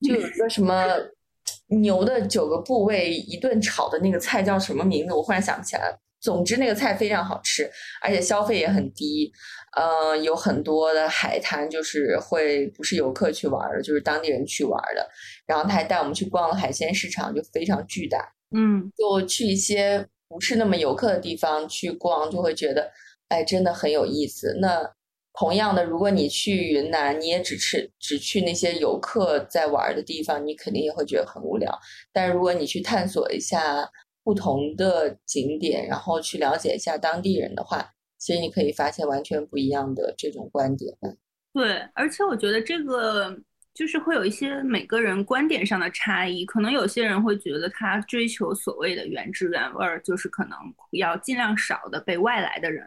[0.00, 0.86] 就有一个什么。
[1.80, 5.14] 牛的九个部位一顿炒的那个菜叫什么名字？
[5.14, 5.98] 我忽然想不起来了。
[6.20, 7.68] 总之那个菜非常好吃，
[8.00, 9.32] 而且消费也很低。
[9.76, 15.08] 呃，有很多的海滩，就是会不是游客去玩儿的，就是当地人去玩儿的。
[15.46, 18.18] 然后他还带我们去逛了海鲜市场，就非常巨大。
[18.54, 22.88] 嗯就去一些不是那么游客的地方去逛，就会觉得，
[23.28, 24.56] 哎，真的很有意思。
[24.60, 24.88] 那
[25.34, 31.72] 同样的，如果你去云南，你也只吃只去那些游客在玩的地方，你肯定也会觉得很无聊。
[32.12, 33.88] 但如果你去探索一下
[34.22, 37.84] 不同的景点，然后去了解一下当地人的话，
[38.18, 40.94] 其实你可以发现完全不一样的这种观点。
[41.54, 43.34] 对，而且我觉得这个
[43.74, 50.58] 就是会有一些每个人观点上的差异，可能有些人会觉得他追求所谓的原汁原味儿，就是可能
[50.92, 52.84] 要尽量少的被外来的人，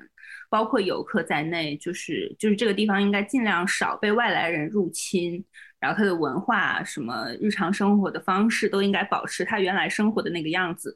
[0.56, 5.44] 包括游客在内，就是就是这个地方应该尽量少被外来人入侵，
[5.82, 10.96] 然后它的文化什么日常生活的方式都应该保持它原来生活的那个样子，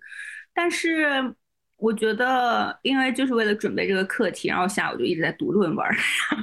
[0.53, 1.35] 但是。
[1.81, 5.87] 我觉得，因为就是为了准备这个课题，然后下午就一直在读论文，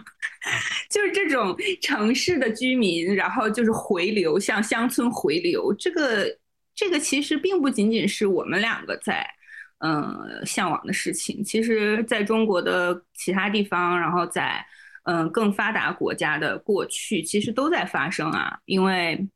[0.89, 6.25] 就是这种城市的居民，然后就是回流，向乡村回流，这个
[6.75, 9.29] 这个其实并不仅仅是我们两个在、
[9.79, 14.65] 呃向往的事情，其实在中国的其他地方，然后在
[15.05, 19.27] 嗯、呃更发达国家的过去，其实都在发生啊，因为。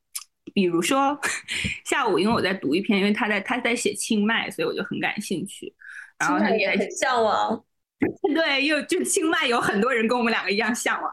[0.52, 1.16] 比如说，
[1.86, 5.72] 下午因为我在读一篇，因为他在他在写清迈，所以我就很感兴趣。
[6.18, 7.62] 然后他也很向往。
[8.34, 11.12] 对，又就清迈有很多人跟我们两个一样向往。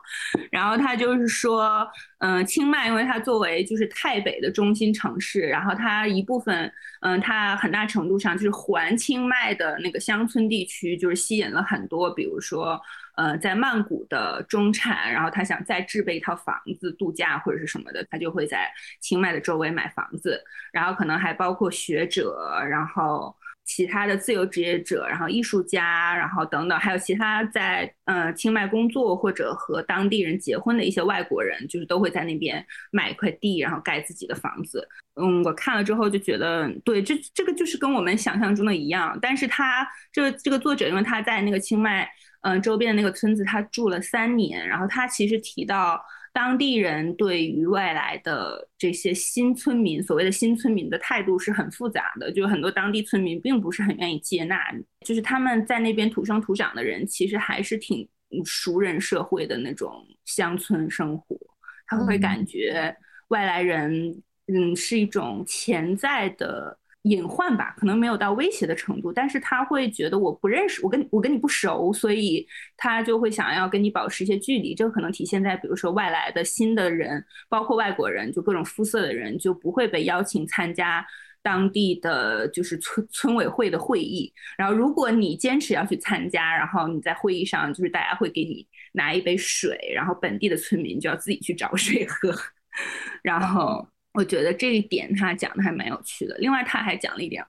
[0.52, 1.88] 然后他就是说，
[2.20, 6.72] 嗯、清迈因为它作为就是泰北的中心城市，然后它一部分，
[7.02, 12.82] 嗯、它很大程度上就是环清迈的那个乡村地区，就是吸引了很多，比如说。
[13.18, 20.40] 呃，在曼谷的中产，然后他想再置备一套房子度假或者是什么的，他就会在清迈的周围买房子，
[20.72, 22.38] 然后可能还包括学者，
[22.70, 23.36] 然后
[23.68, 34.88] 其他的自由职业者，然后艺术家，然后等等，还有其他在呃清迈工作或者和当地人结婚的一些外国人，就是都会在那边买一块地，然后盖自己的房子。
[35.22, 42.10] 嗯，我看了之后就觉得，对，这这个就是跟我们想象中的一样，但是他这个这个作者，因为他在那个清迈。
[42.42, 46.02] 嗯、周边的那个村子，他住了三年，然后他其实提到
[46.38, 54.56] 当地人对于外来的这些新村民，所谓的新村民的态度是很复杂的，就很多当地村民并不是很愿意接纳，
[55.04, 58.08] 就是他们在那边土生土长的人，其实还是挺
[58.46, 61.36] 熟人社会的那种乡村生活，
[61.88, 62.96] 他会感觉
[63.30, 66.78] 外来人，嗯，是一种潜在的。
[67.10, 74.76] 隐患吧，可能没有到威胁的程度，但是他会觉得我不认识，我跟我跟你不熟，所以他就会想要跟你保持一些距离。
[74.76, 81.06] 这个可能体现在比如说外来的新的人，包括外国人，就各种肤色的人，就不会被邀请参加
[81.42, 84.32] 当地的就是村村委会的会议。
[84.58, 92.34] 然后如果你坚持要去参加，然后你在会议上就是大家会给你拿一杯水，然后本地的村民就要自己去找水喝，
[93.24, 93.88] 然后。
[94.18, 96.36] 我觉得这一点他讲的还蛮有趣的。
[96.40, 97.46] 另外，他还讲了一点，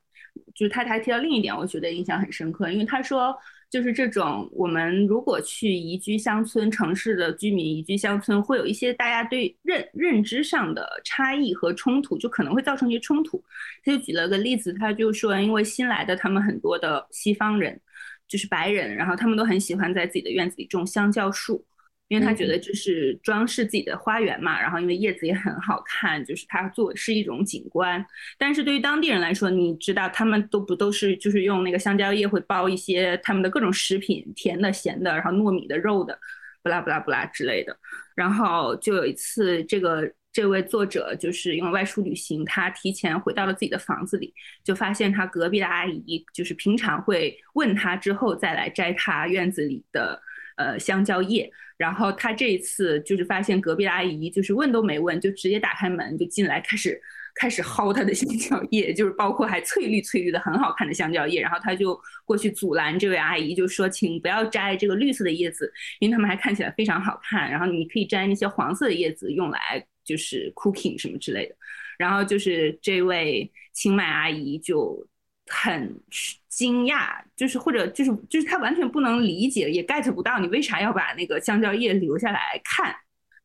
[0.54, 2.70] 就是他还提到另一点，我觉得印象很深刻。
[2.70, 3.35] 因为他说，
[3.70, 13.42] 就是这种我们如果去移居乡村，城市的居民移居乡村，会有一些大家对认认知上的差异和冲突，就可能会造成一些冲突。
[13.83, 17.81] 他就举了个例子，他就说，因为新来的他们很多的西方人，
[18.28, 21.64] 就是白人，然后他们都很喜欢在自己的院子里种香蕉树。
[22.08, 28.04] 因为他觉得这是装饰自己的花园嘛，然后因为叶子也很好看，就是它作为是一种景观。
[28.38, 36.18] 但是对于当地人来说，你知道他们都不都是就是用那个香蕉叶会包一些他们的各种食品，甜的、咸的，然后糯米的、肉的，
[36.62, 37.76] 不啦不啦不啦之类的。
[38.16, 44.32] 然后就有一次，这个这位作者就是因为外出旅行，他提前回到了自己的房子里，
[44.64, 50.20] 就发现他隔壁的阿姨就是平常会问他之后再来摘他院子里的
[50.58, 51.50] 呃香蕉叶。
[51.78, 57.00] 然后他这一次就是发现隔壁的阿姨就是问都没问，就直接打开门就进来，开始
[57.36, 61.40] 开始薅他的香蕉叶，就是包括还翠绿翠绿的很好看的香蕉叶。
[61.40, 67.48] 然后他就过去阻拦这位阿姨，就说：“请不要摘这个绿色的叶子，因为它们还看起来非常好看。
[67.48, 71.54] 然后你可以摘那些黄色的叶子，用来就是 cooking 什么之类的。”
[71.96, 75.06] 然后就是这位清迈阿姨就。
[75.48, 76.00] 很
[76.48, 82.94] 惊讶，就是或者就是就是他完全不能理解，也 get 不到你为啥要把那个香蕉叶留下来看，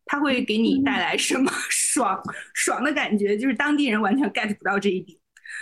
[0.06, 2.22] 他会给你带来什么 爽
[2.54, 3.38] 爽的感觉？
[3.38, 5.18] 就是当地人完全 get 不到这一点。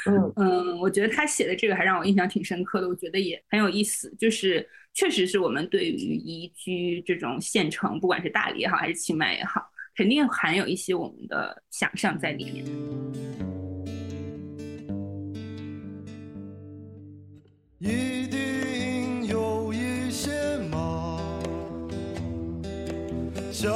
[0.08, 4.14] 嗯嗯，我觉得他写的这个还让我印象挺深刻的，我觉得也很有意思。
[4.18, 9.62] 就是确实是我们对于移居这种县城，不管是大理也好，还是清迈也好，
[9.96, 13.71] 肯定含有一些我们的想象在里面。
[17.84, 20.30] 一定有一些
[20.70, 21.18] 马，
[23.52, 23.72] 想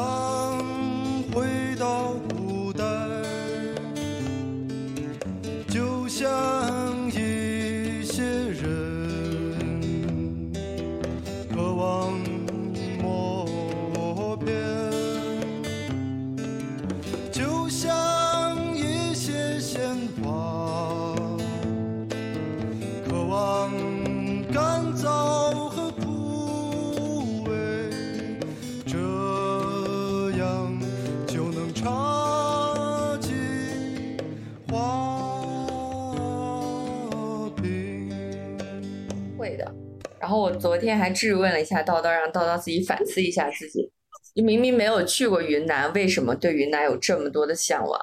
[40.60, 43.92] 昨天还质问了一下叨叨，让叨叨自己反思一下自己。
[44.36, 48.00] 你明明没有去过云南，为什么对云南有这么多的向往？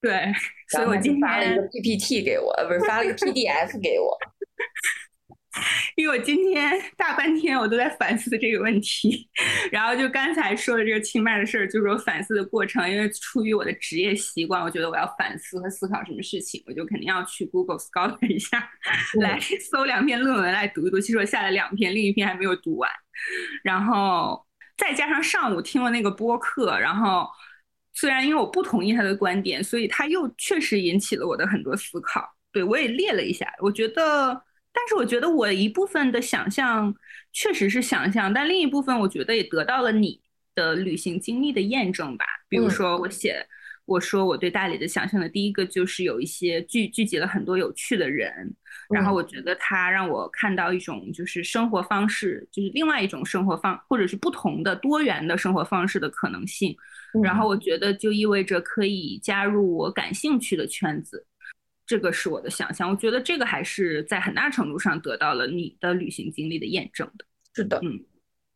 [0.00, 0.32] 对，
[0.68, 4.16] 所以我今天发了一个 PPT 给我，呃，不是发了一个 PDF 给我。
[5.96, 9.28] 因为我今天大半天我都在反思这个问题，
[9.70, 12.88] 然后就刚才说的这个清迈的事儿，就是我反思的过程。
[12.90, 18.68] 因为出于我的职业习惯，我觉得我要反思和思考什么事情，我就肯定要去 Google Scholar 一下，
[19.20, 19.38] 来
[19.70, 20.98] 搜两篇论文来读一读。
[20.98, 22.90] 其实我下了两篇，另一篇还没有读完，
[23.62, 24.44] 然后
[24.76, 27.28] 再加上上午听了那个播客，然后
[27.92, 32.28] 虽然因为我不同意他的观点，所以他又确实引起了我的很多思考。
[32.52, 34.42] 对我也列了一下，我觉得
[34.74, 36.92] 但是我觉得我一部分的想象
[37.32, 40.20] 确实是想象，但另一部分我觉得也得到了你
[40.54, 42.24] 的旅行经历的验证吧。
[42.48, 43.46] 比如嗯说我写，
[43.86, 48.54] 我说我对大理的想象的第一个就是有一些聚聚集了很多有趣的人，
[48.90, 56.76] 然后嗯我觉得它让我看到一种就是生活方式，就是另外一种生活方，或者是不同的多元的生活方式的可能性。
[57.22, 61.24] 然后我觉得就意味着可以加入我感兴趣的圈子，
[61.86, 62.90] 这个是我的想象。
[62.90, 67.24] 我觉得这个还是在很大程度上得到了你的旅行经历的验证的。
[67.54, 68.00] 是的，嗯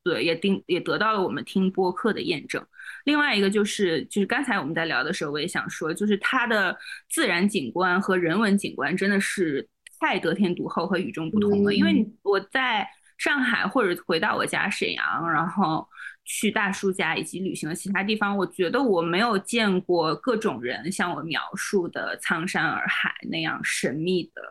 [0.04, 2.64] 对，也定也得到了我们听播客的验证。
[3.04, 6.76] 另外一个就是，就是刚才我们在聊的时候，我也想说，就是它的
[7.10, 9.68] 自然景观和人文景观真的是
[10.00, 11.74] 太得天独厚和与众不同了。
[11.74, 15.86] 因为你我在上海或者回到我家沈阳，然后
[16.30, 24.42] 去大叔家以及旅行的其他地方，我觉得我没有见过各种人像我描述的苍山洱海那样神秘的，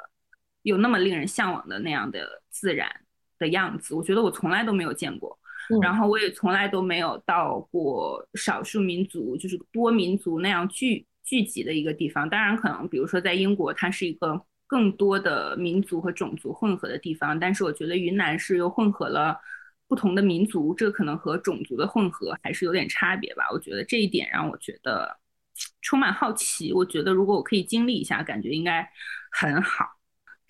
[0.63, 2.89] 有那么令人向往的那样的自然
[3.37, 3.93] 的样子。
[3.93, 5.37] 我觉得我从来都没有见过。
[5.69, 12.29] 嗯然后我也从来都没有到过少数民族，就是多民族那样聚聚集的一个地方。
[12.29, 19.37] 当然，可能比如说在英国，它是一个更多的民族和种族混合的地方，但是我觉得云南是又混合了
[19.87, 23.47] 不同的民族，这可能和种族的混合还是有点差别吧。
[23.51, 25.17] 我觉得这一点让我觉得
[25.81, 26.73] 充满好奇。
[26.73, 28.87] 我觉得如果我可以经历一下，感觉应该
[29.31, 29.85] 很好。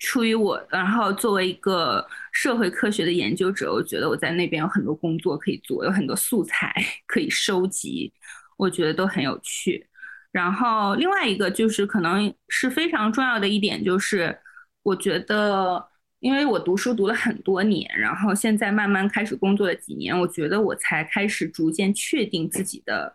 [0.00, 6.72] 出于我，然后作为一个社会科学的研究者，我觉得我在那边有很多工作可以做，有很多素材
[7.06, 8.12] 可以收集，
[8.56, 9.88] 我觉得都很有趣。
[10.30, 14.38] 然后另外一个就是可能是非常重要的一点，就是
[14.84, 15.87] 我觉得，
[16.20, 23.14] 因为我读书读了很多年，然后现在慢慢开始工作了几年，我觉得我才开始逐渐确定自己的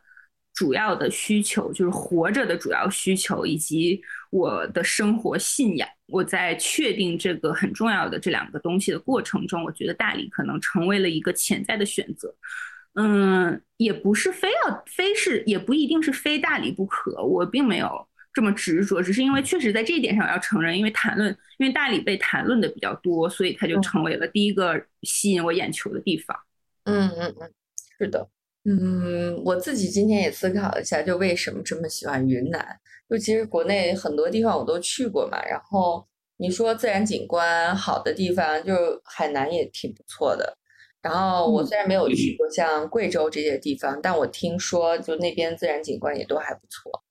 [0.54, 4.02] 主要的需求，就是活着的主要需求，以及
[4.32, 5.88] 我的生活信仰。
[6.08, 12.34] 我在确定这个很重要的这两个东西的过程中，我觉得大理可能成为了一个潜在的选择。
[12.96, 17.24] 嗯，也不是非要非是，也不一定是非大理不可。
[17.24, 21.30] 我并没有这么执着，只是因为确实在这一点上要承认，因为谈论，
[21.60, 26.36] 因为大理被谈论的比较多，所以它就成为了第一个吸引我眼球的地方。
[26.86, 27.52] 嗯嗯嗯，
[28.00, 28.28] 是的，
[28.66, 32.80] 嗯，我自己今天也思考了一下，就为什么这么喜欢云南？
[33.10, 36.08] 就其实国内很多地方我都去过嘛，然后
[36.38, 38.74] 你说自然景观好的地方，就
[39.06, 40.58] 海南也挺不错的。
[41.02, 47.04] 然后我虽然没有去过像贵州这些地方，但我听说就那边自然景观也都还不错。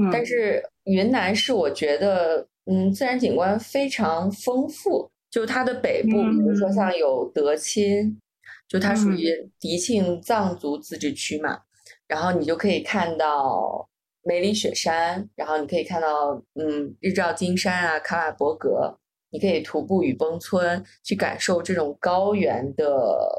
[0.00, 5.10] 嗯，但是云南是我觉得，嗯，自然景观非常丰富。
[5.30, 8.18] 就它的北部，比如说像有德钦，
[8.66, 9.28] 就它属于
[9.60, 11.60] 迪庆藏族自治区嘛，
[12.08, 13.88] 然后你就可以看到
[14.24, 18.98] 梅里雪山，然后你可以看到，嗯，日照金山啊，卡瓦伯格，
[19.30, 22.90] 你可以徒步雨崩村去感受这种高原的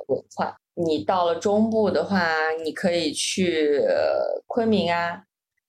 [0.07, 0.55] 文化。
[0.75, 5.21] 你到了中部的话，你可以去呃昆明啊，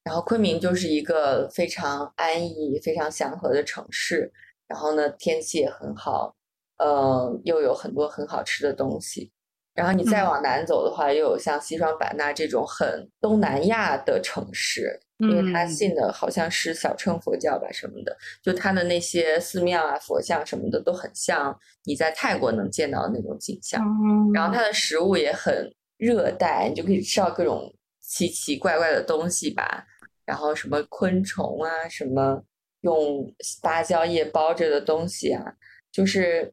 [0.05, 4.33] 然后昆明就是一个非常安逸、非常祥和的城市，
[4.67, 6.35] 然后呢天气也很好，
[6.79, 9.31] 呃，又有很多很好吃的东西。
[9.75, 23.83] 然后你再嗯往南走的话，又有像西双版纳这种很东南亚的城市，因为它嗯信的好像是小乘佛教吧什么的，就它的那些寺庙啊、佛像什么的都很像你在泰国能见到的那种景象。
[23.83, 27.73] 嗯然后它的食物也很热带，你就可以吃到各种
[28.13, 29.87] 奇奇怪怪的东西吧。
[30.27, 32.43] 然后什么昆虫啊，什么
[32.83, 35.43] 用芭蕉叶包着的东西啊，
[35.91, 36.53] 就是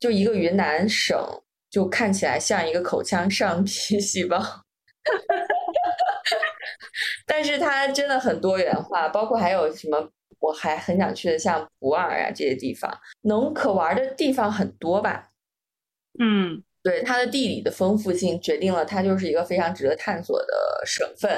[0.00, 1.16] 就一个云南省，
[1.70, 4.42] 就看起来像一个口腔上皮细胞。
[7.24, 12.92] 但是它真的很多元化，包括还有什么我还很想去的，像普洱啊这些地方，
[13.22, 15.30] 能可玩的地方很多吧。
[16.20, 21.30] 嗯对它的地理的丰富性决定了它就是一个非常值得探索的省份。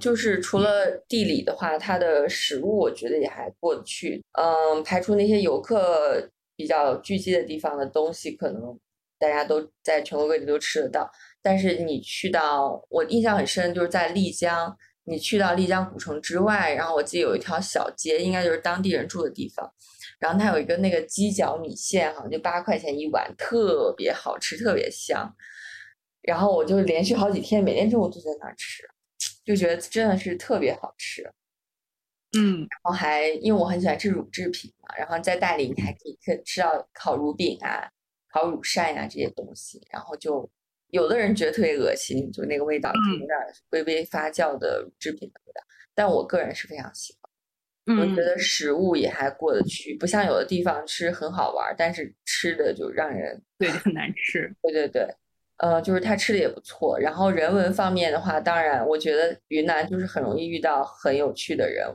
[0.00, 4.20] 就是除了地理的话，它的食物我觉得也还过得去。
[4.32, 8.78] 嗯，排除那些游客比较聚集的地方的东西，可能
[9.20, 11.08] 大家都在全国各地都吃得到。
[11.40, 19.72] 但是你去到，我印象很深，就是在丽江，你去到丽江古城之外，然后我记得有一条小街，应该就是当地人住的地方。
[20.18, 25.34] 然后它有一个那个鸡脚米线，好像就八块钱一碗，特别好吃，特别香。
[26.22, 28.82] 然后我就连续好几天，每天中午都在那儿吃，
[29.44, 31.22] 就觉得真的是特别好吃。
[32.36, 37.88] 嗯然后还因为我很喜欢吃乳制品嘛，然后在大理你还可以可吃到烤乳饼啊、
[38.32, 40.50] 烤乳扇呀、这些东西，然后就
[40.88, 42.90] 有的人觉得特别恶心，就那个味道
[43.20, 43.28] 有点
[43.70, 45.60] 微微发酵的乳制品的味道，
[45.94, 47.23] 但我个人是非常喜欢。
[47.86, 54.50] 我嗯觉得食物也还过得去，不像有的地方吃很好玩儿，但是吃的就让人 对，很难吃。
[54.62, 55.06] 对对对，
[55.58, 56.98] 呃，就是他吃的也不错。
[56.98, 61.86] 然后人文方面的话，当然我觉得云南就是很容易遇到很有趣的人。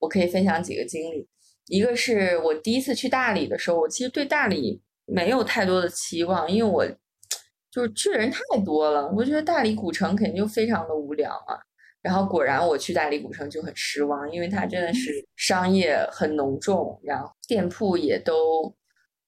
[0.00, 1.26] 我可以分享几个经历，
[1.68, 6.86] 一个是我第一次去大理的时候，我其实对大理没有太多的期望，因为我
[7.72, 11.58] 就是去的人太多了，我觉得大理古城肯定就非常的无聊嘛。
[12.08, 18.74] 然后果然我去大理古城就很失望，因为它真的是商业很浓重，然后店铺也都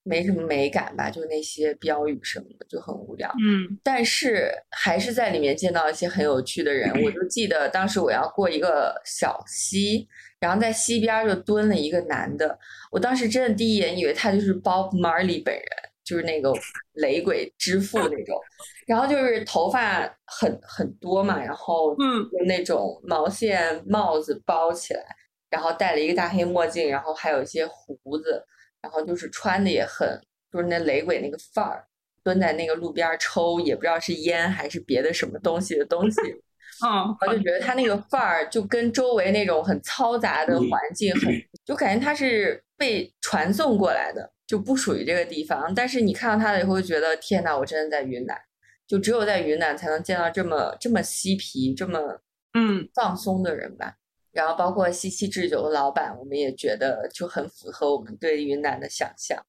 [0.03, 3.31] 没什么美感吧，就那些标语什么的就很无聊。
[3.39, 6.91] 嗯但是还是在里面见到一些很有趣的人。
[7.05, 10.09] 我就记得当时我要过一个小溪，
[10.41, 12.59] 然后在溪边儿就蹲了一个男的，
[12.91, 15.67] 我当时真的第一眼以为他就是 Bob Marley 本人，
[16.05, 16.53] 就是那个
[16.95, 18.41] 雷鬼之父那种。
[18.87, 25.05] 然后就是头发很很多嘛，然后嗯用那种毛线帽子包起来，
[25.49, 28.45] 然后戴了一个大黑墨镜，然后还有一些胡子，
[28.83, 30.21] 然后就是穿的也很
[30.53, 31.87] 就是那雷鬼那个范儿，
[32.25, 36.21] 蹲在那个路边儿抽，也不知道是烟还是别的什么东西的东西。
[36.83, 41.31] 嗯，我就觉得他那个范儿就跟周围那种很嘈杂的环境很，
[41.65, 45.73] 就感觉他是被传送过来的，就不属于这个地方。
[45.73, 48.37] 但是你看到他了以后，会觉得天呐，我真的在云南，
[48.85, 52.21] 就只有在云南才能见到这么这么嬉皮、这么
[52.55, 53.95] 嗯放松的人吧。
[54.33, 59.41] 然后包括西溪制酒的老板，我们也觉得就很符合我们对云南的想象。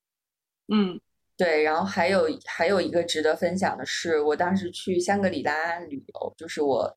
[0.71, 1.01] 嗯
[1.35, 6.95] 对，然后还有还有一个值得分享的是，我当时去香格里拉旅游，就是我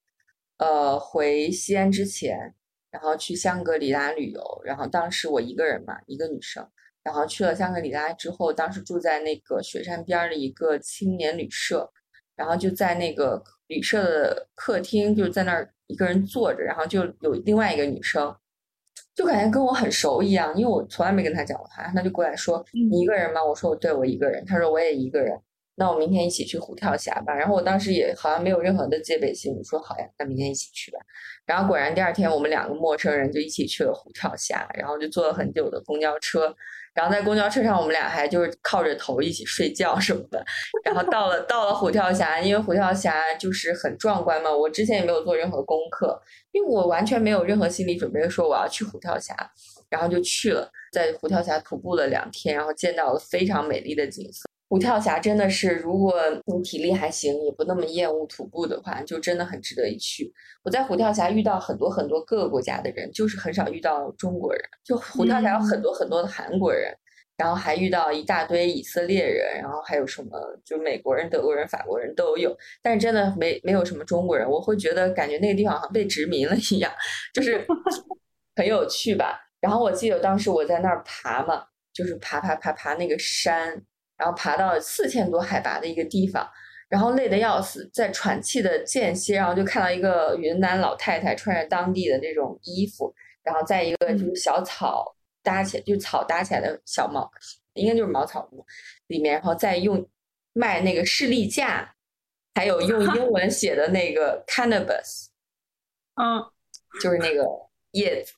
[0.59, 2.55] 呃回西安之前，
[2.91, 6.69] 然后去香格里拉旅游，然后当时我一个人嘛，一个女生，
[7.05, 11.89] 然后去了香格里拉之后，当时住在那个雪山边儿的一个青年旅社，
[12.35, 18.35] 然后就在那个旅社的客厅，就在那儿一个人坐着，然后就有另外一个女生。
[19.15, 25.39] 就感觉跟我很熟一样，因为我从来没跟她讲过话，她就过来说：“嗯你一个人吗？”我说：“我对我一个人。”她说：“我也一个人。”
[25.77, 27.33] 那我明天一起去虎跳峡吧。
[27.33, 30.99] 然后我当时也好像没有任何的戒备心，我说：“好呀，那明天一起去吧。”
[31.47, 36.53] 然后果然第二天我们两个陌生人就一起去了虎跳峡，然后就坐了很久的公交车，
[36.95, 40.45] 然后在公交车上我们俩还就是靠着头一起睡觉什么的。
[40.85, 46.21] 然后到了到了虎跳峡，因为虎跳峡就是很壮观嘛，我之前也没有做任何功课，
[46.53, 49.35] 因为我完全没有任何心理准备说我要去虎跳峡，
[49.91, 54.49] 然后就去了，在虎跳峡徒步了两天，然后见到了非常美丽的景色。
[54.69, 56.15] 虎跳峡真的是，如果
[56.47, 60.33] 你体力还行，也不那么厌恶徒步的话，就真的很值得一去。
[60.63, 64.63] 我在虎跳峡遇到很多很多各个国家的人，就是很少遇到中国人。
[64.83, 66.93] 就虎跳峡有很多很多的韩国人，
[67.37, 70.31] 然后还遇到一大堆以色列人，然后还有什么
[70.65, 74.49] 就美国人、德国人、法国人都有，但是真的没没有什么中国人。
[74.49, 76.91] 我会觉得感觉那个地方好像被殖民了一样，
[77.35, 77.65] 就是
[78.57, 79.41] 很有趣吧。
[79.61, 83.83] 然后我记得当时我在那儿爬嘛，就是爬爬爬爬那个山，
[84.17, 86.49] 然后爬到四千多海拔的一个地方，
[86.89, 97.31] 然后累得要死，在喘气的间隙，然后就看到一个云南老太太穿着当地的那种衣服，然后在一个就是小草搭起，就草搭起来的小茅，
[97.75, 98.65] 应该就是茅草屋
[99.07, 100.07] 里面，然后再用
[100.53, 101.95] 卖那个士力架，
[102.55, 105.27] 还有用英文写的那个 cannabis，
[106.15, 106.51] 嗯。
[107.03, 107.45] 就是那个
[107.91, 108.33] 叶子，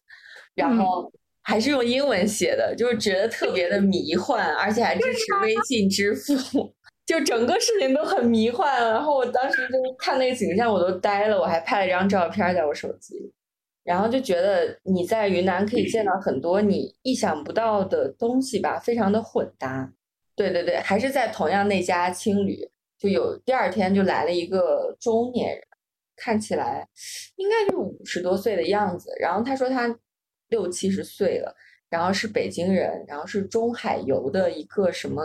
[0.55, 1.12] 然后
[1.47, 6.74] 还是用英文写的，就是觉得特别的迷幻，而且还支持微信支付，
[7.07, 8.68] 就整个事情都很迷幻。
[8.90, 13.32] 然后我当时就看那个景象，我都呆了，我还拍了一张照片在我手机，
[13.84, 19.92] 然后就觉得你在云南可以见到很多你意想不到的东西吧，非常的混搭。
[20.34, 22.68] 对对对，还是在同样那家青旅，
[22.99, 25.62] 就有第二天就来了一个中年人，
[26.16, 26.84] 看起来
[27.36, 29.12] 应该就五十多岁的样子。
[29.20, 29.97] 然后他说他
[30.49, 31.55] 六七十岁了，
[31.88, 35.22] 然后是北京人，然后是中海油的一个什么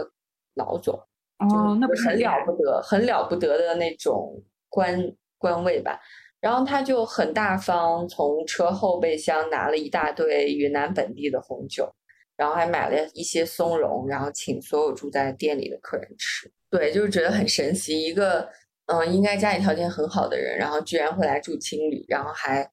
[0.56, 0.96] 老总，
[1.40, 6.00] 哦，那不是很了不得、很了不得的那种官官位吧。
[6.40, 11.88] 然后他就很大方，从车后备箱拿了一大堆云南本地的红酒，
[12.36, 16.52] 然后还买了一些松茸，然后请所有住在店里的客人吃。
[16.72, 18.50] 对，就是觉得很神奇，一个
[18.88, 22.70] 嗯，应该家里条件很好的人，然后居然会来住青旅，然后还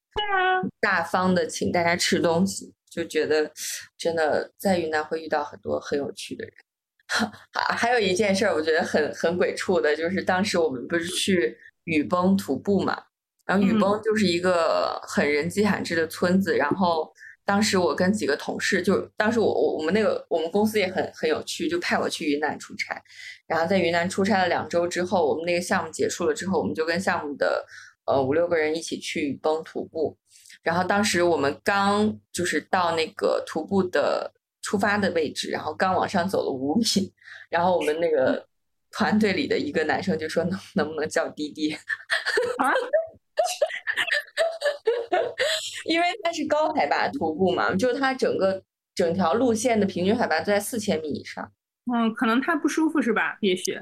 [0.80, 3.50] 大方的请大家吃东西，就觉得
[3.96, 6.52] 真的在云南会遇到很多很有趣的人。
[7.52, 13.00] 还 还有一件事儿，我觉得很很鬼畜的，就是当时我们不是去雨崩徒步嘛，
[13.46, 17.10] 然后雨嗯崩就是一个很人迹罕至的村子，然后
[17.48, 23.02] 当时我跟几个同事，就当时我我我们那个我们公司也很很有趣，就派我去云南出差，
[23.46, 27.64] 然后在云南出差了两周之后，我们那个项目结束了之后，我们就跟项目的
[28.04, 30.14] 呃五六个人一起去雨崩徒步，
[30.62, 34.30] 然后当时我们刚就是到那个徒步的
[34.60, 36.84] 出发的位置，然后刚往上走了五米，
[37.48, 38.46] 然后我们那个
[38.90, 41.72] 团队里的一个男生就说能能不能叫滴滴？
[42.60, 42.74] 啊？
[45.84, 48.62] 因为它是高海拔徒步嘛，就是它整个
[48.94, 51.50] 整条路线的平均海拔都在四千米以上。
[51.92, 53.38] 嗯，可能他不舒服是吧？
[53.40, 53.78] 也许。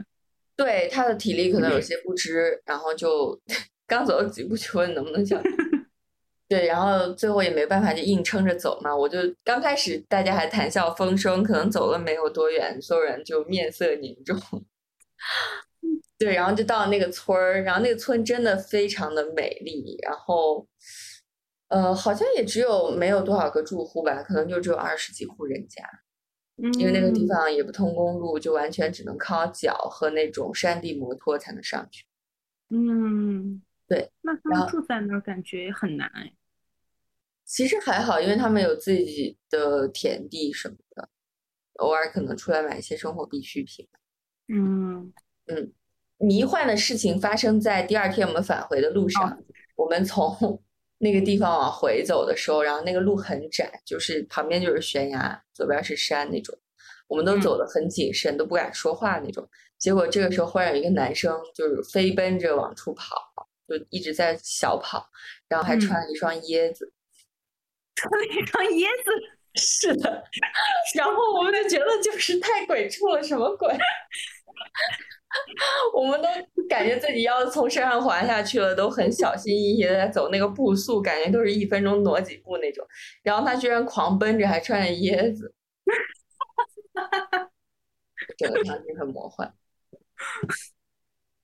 [0.54, 3.38] 对他的体力可能有些不支，然后就
[3.86, 5.40] 刚走了几步就问能不能叫。
[6.48, 8.94] 对，然后最后也没办法，就硬撑着走嘛。
[8.96, 14.38] 我就刚开始大家还谈笑风生，可能走了没有多远，所有人就面色凝重。
[16.16, 20.66] 对，然后就到那个村儿，然后那个村真的非常的美丽，然后
[21.68, 25.82] 呃，好像也只有没有多少个住户吧，可能就只有二十几户人家。
[26.78, 32.06] 因为那个地嗯方也不通公路，就完全只能靠脚和那种山地摩托才能上去。
[32.70, 34.10] 嗯，对。
[34.22, 36.32] 那他们住在那儿感觉也很难哎。
[37.44, 41.08] 其实还好，因为他们有自己的田地什么的，
[41.74, 43.86] 偶尔可能出来买一些生活必需品。
[44.48, 45.12] 嗯
[46.16, 49.38] 迷幻的事情发生在第二天我们返回的路上，
[49.76, 50.62] 我们从
[50.98, 56.56] 那个地方往回走的时候，然后那个路很窄，就是旁边就是悬崖，左边是山那种，
[57.06, 59.48] 我们都嗯走得很谨慎，都不敢说话那种。
[59.78, 63.16] 结果这个时候忽然有一个男生就是飞奔着往出跑，
[63.68, 65.06] 就一直在小跑，
[65.48, 66.92] 然后还嗯穿了一双椰子。
[67.94, 69.10] 穿了一双椰子，
[69.60, 70.22] 是的，
[70.94, 73.74] 然后我们就觉得就是太鬼畜了，什么鬼？
[75.94, 76.28] 我们都
[76.68, 82.86] 感觉自己要从山上滑下去了，都很小心翼翼的在走那个步速，感觉都是一分钟挪几步那种。
[83.22, 85.54] 然后他居然狂奔着，还穿着椰子，
[88.36, 89.52] 整个场景很魔幻。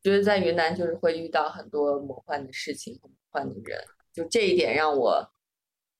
[0.02, 3.80] 觉得在云南就是会遇到很多魔幻的事情，很魔幻的人，
[4.12, 5.32] 就这一点让我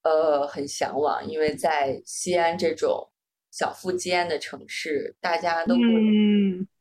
[0.03, 3.09] 呃很向往，因为在西安这种
[3.53, 5.85] 小富即安的城市，大家都过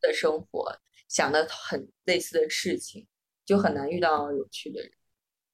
[0.02, 0.76] 的生活，
[1.12, 3.06] 想的很类似的事情，
[3.46, 4.90] 就很难遇到有趣的人。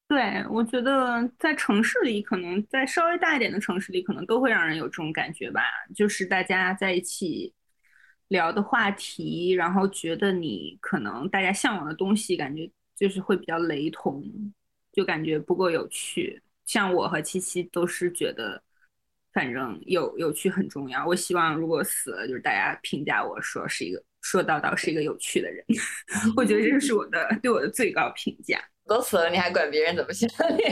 [0.06, 5.60] 对，我觉得在城市里，可能在稍微大一点的城市里，可能都会让人有这种感觉吧，
[5.96, 7.52] 就是大家在一起
[8.28, 14.24] 聊的话题，然后觉得你可能大家向往的东西，感觉就是会比较雷同，
[14.92, 16.40] 就感觉不够有趣。
[16.64, 18.62] 像我和七七都是觉得，
[19.38, 21.06] 反正有有趣很重要。
[21.06, 25.64] 我希望如果死了，就是大家评价我说是一个说道道是一个有趣的人，
[26.36, 28.60] 我觉得这是我的对我的最高评价。
[28.84, 30.64] 都死了，你还管别人怎么想你？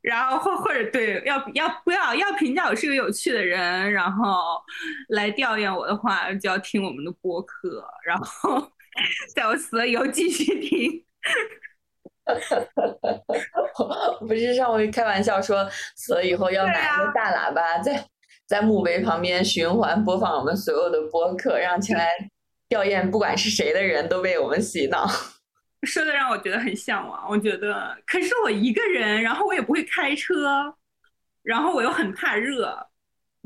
[0.00, 4.58] 然后或或者对，要要不要要评价我是个有趣的人，然后
[5.10, 8.72] 来调研我的话，就要听我们的播客，然后
[9.36, 11.04] 在我死了以后继续听。
[14.26, 18.04] 不是上回开玩笑说死了以后要买一个啊大喇叭在
[18.46, 22.08] 在墓碑旁边循环播放我们所有的播客，让前来
[22.68, 25.06] 吊唁不管是谁的人都被我们洗脑。
[25.84, 27.28] 说的让我觉得很向往。
[27.28, 30.74] 我觉得，可是我一个人，然后我也不会开车，
[31.42, 32.74] 然后我又很怕热，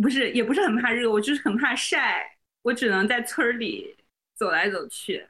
[0.01, 2.31] 不是，也不是很怕热，我就是很怕晒，
[2.62, 3.97] 我只能在村儿里
[4.37, 5.26] 走来走去，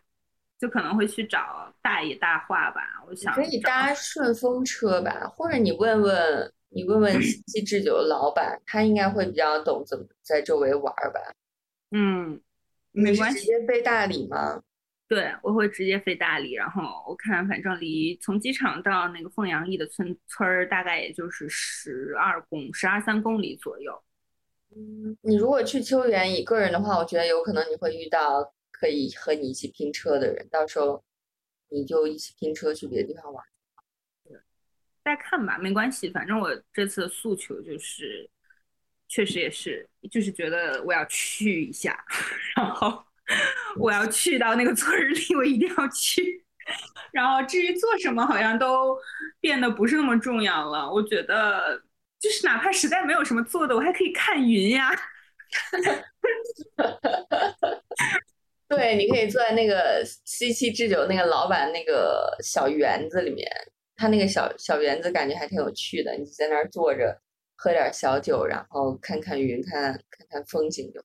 [0.59, 3.05] 就可能会去找大爷大话吧。
[3.07, 11.21] 我想可以搭顺风车吧，或者你问问你问问西七制酒的老板，他应该会比较懂怎么在周围玩儿吧。
[11.91, 12.41] 嗯，
[12.93, 13.47] 没关系。
[13.47, 14.63] 接飞大理吗？
[15.09, 24.03] 对，我会直接飞大理，然后我看反正离从机场到那个凤阳驿的村村儿大概也就是十二公十二三公里左右。
[24.77, 31.03] 嗯，你如果去秋园一个人的话，我觉得有可能你会遇到可以和你一起拼车的人，到时候
[31.69, 33.45] 你就一起拼车去别的地方玩。
[35.05, 38.29] 再看吧，没关系，反正我这次的诉求就是，
[39.09, 42.05] 确实也是，就是觉得我要去一下，
[42.55, 43.03] 然后
[43.81, 46.45] 我要去到那个村儿里，我一定要去。
[47.11, 48.99] 然后至于做什么，好像都
[49.41, 50.93] 变得不是那么重要了。
[50.93, 51.83] 我觉得，
[52.21, 54.91] 就是哪怕实在没有什么做的，我还可以看云呀。
[58.69, 63.51] 对，你可以坐在那个西七制酒那个老板那个小园子里面，
[63.97, 67.19] 他那个小小园子感觉还挺有趣的，你在那儿坐着，
[67.57, 71.03] 喝点小酒，然后看看云，看看看风景就。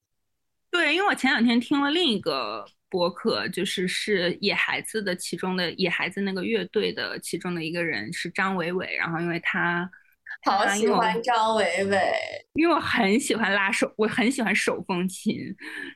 [0.69, 9.89] 对，因为我前两天听了另一个播客，就是是野孩子的其中的野孩子那个乐队的其中的一个人是张伟伟，然后因为他
[10.45, 12.13] 好喜欢张伟伟，
[12.53, 15.37] 因为我很喜欢拉手，我很喜欢手风琴，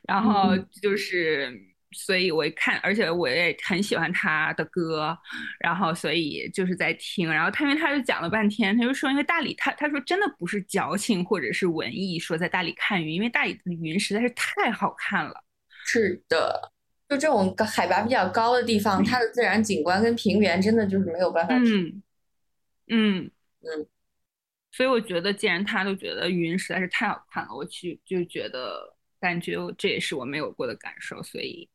[0.06, 1.52] 然后就是
[1.92, 5.16] 所以我一看，而且我也很喜欢他的歌，
[5.60, 15.44] 然后所以就是在听，然后他因为他就讲了半天，他就说因为大理他他说真的不是矫情或者是文艺，说在大理看云，因为大理的云实在是太好看了。
[15.84, 16.72] 是的，
[17.08, 21.70] 就这种海拔比较高的地方，它的自然景观跟平原真的就是没有办法比。
[21.70, 22.02] 嗯
[22.88, 23.30] 嗯。
[23.60, 23.86] 嗯，
[24.78, 28.78] 所以我觉得既然他都觉得云实在是太好看了，我去就觉得
[29.18, 31.68] 感觉这也是我没有过的感受，所以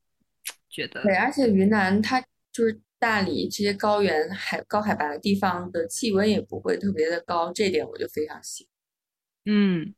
[0.69, 2.21] 觉得对，而且云南它
[2.53, 8.63] 就是大理这些高原海高海拔的地方的气温也不会特别的高，这点我就非常喜
[9.43, 9.53] 欢。
[9.53, 9.93] 嗯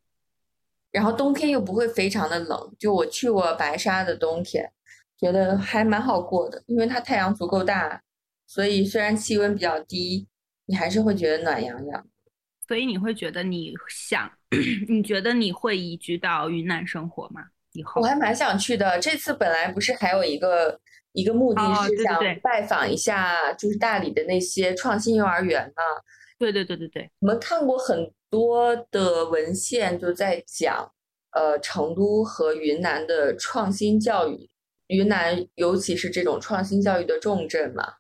[0.92, 4.74] 然后冬天又不会非常的冷，就我去过白沙的冬天，
[5.16, 8.02] 觉得还蛮好过的，因为它太阳足够大，
[8.48, 10.28] 所以虽然气温比较低，
[10.66, 12.08] 你还是会觉得暖洋洋。
[12.68, 14.32] 所以你会觉得你想，
[14.90, 17.42] 你觉得你会移居到云南生活吗？
[17.74, 18.98] 以后我还蛮想去的。
[19.00, 20.80] 这次本来不是还有一个
[21.12, 25.84] 一个目的哦是想拜访一下，就是大理的那些创新幼儿园嘛。
[26.40, 30.92] 对对对对对，我们看过很多的文献，就在讲，
[31.32, 34.50] 呃，成都和云南的创新教育，
[34.88, 37.94] 云南尤其是这种创新教育的重镇嘛。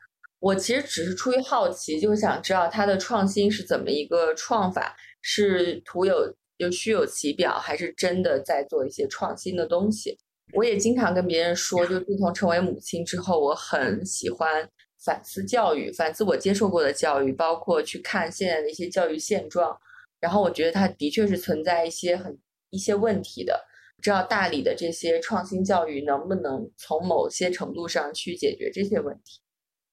[0.46, 10.16] 我其实只是出于好奇，就是想知道它的创新是怎么一个创法，是徒有就虚有其表，还是真的在做一些创新的东西。
[10.54, 14.70] 我也经常跟别人说，就自从成为母亲之后，我很喜欢
[15.04, 19.76] 反思教育，反思我接受过的教育，包括去看现在的一些教育现状。
[20.20, 22.38] 然后我觉得它的确是存在一些很
[22.70, 23.66] 一些问题的。
[23.96, 29.42] 不知道大理的这些创新教育能不能从某些程度上去解决这些问题？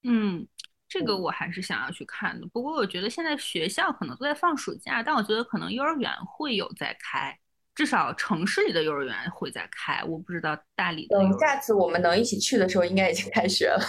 [0.03, 0.47] 嗯，
[0.87, 2.45] 这个我还是想要去看的。
[2.53, 7.37] 不过我觉得现在学校可能都在放暑假，但我觉得可能幼儿园会有在开，
[7.73, 10.03] 至少城市里的幼儿园会在开。
[10.03, 13.79] 我不知道大理的等下次我们能一起去的时候，应该已经开学了。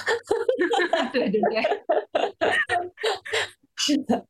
[1.13, 1.63] 对 对对，
[3.77, 4.27] 是的，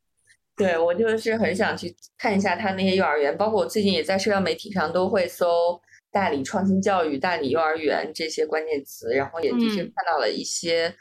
[0.57, 5.80] 对我就是很想去看一下他那些幼儿园，包括我最近也在社交媒体上都会搜
[6.11, 10.95] “大理创新教育”“大理幼儿园”这些关键词，然后也的确嗯看到了一些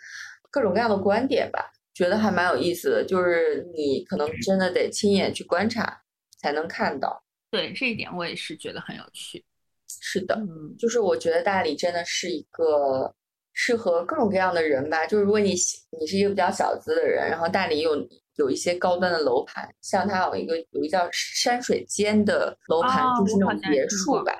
[0.53, 3.03] 各种各样的观点吧，觉得还蛮有意思的。
[3.03, 5.99] 就是你可能真的得亲眼去观察
[6.39, 7.23] 才能看到。
[7.49, 9.43] 对这一点我也是觉得很有趣。
[9.87, 13.11] 是的，嗯就是我觉得大理真的是一个
[13.53, 15.07] 适合各种各样的人吧。
[15.07, 24.33] 就是如果你喜你是一个比较小资的人，然后大理有有一些高端的楼盘，像它有一个有一个叫山水间的楼盘，哦就是那种别墅吧，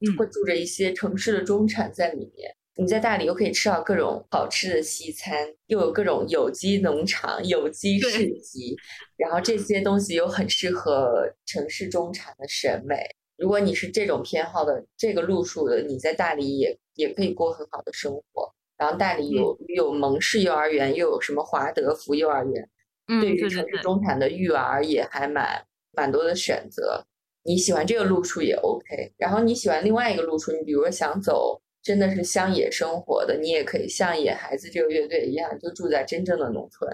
[0.00, 2.52] 嗯会住着一些城市的中产在里面。
[2.76, 8.76] 你在大理又可以吃到各种好吃的西餐，又有各种有机农场、有机市集，
[9.16, 12.96] 然后这些东西又很适合城市中产的审美。
[13.36, 18.54] 如果你是这种偏好的这个路数的，你在大理也也可以过很好的生活。
[18.78, 22.68] 然后大理有、有蒙氏幼儿园，又有什么华德福幼儿园，
[23.06, 27.04] 嗯，对于城市中产的育儿也还蛮蛮多的选择。
[27.44, 36.90] 你喜欢这个路数也 OK，然后你喜欢另外一个路数，你比如说想走真的是乡野生活的，你也可以像野孩子这个乐队一样，就住在真正的农村，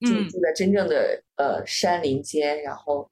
[0.00, 3.08] 住嗯住在真正的呃山林间，然后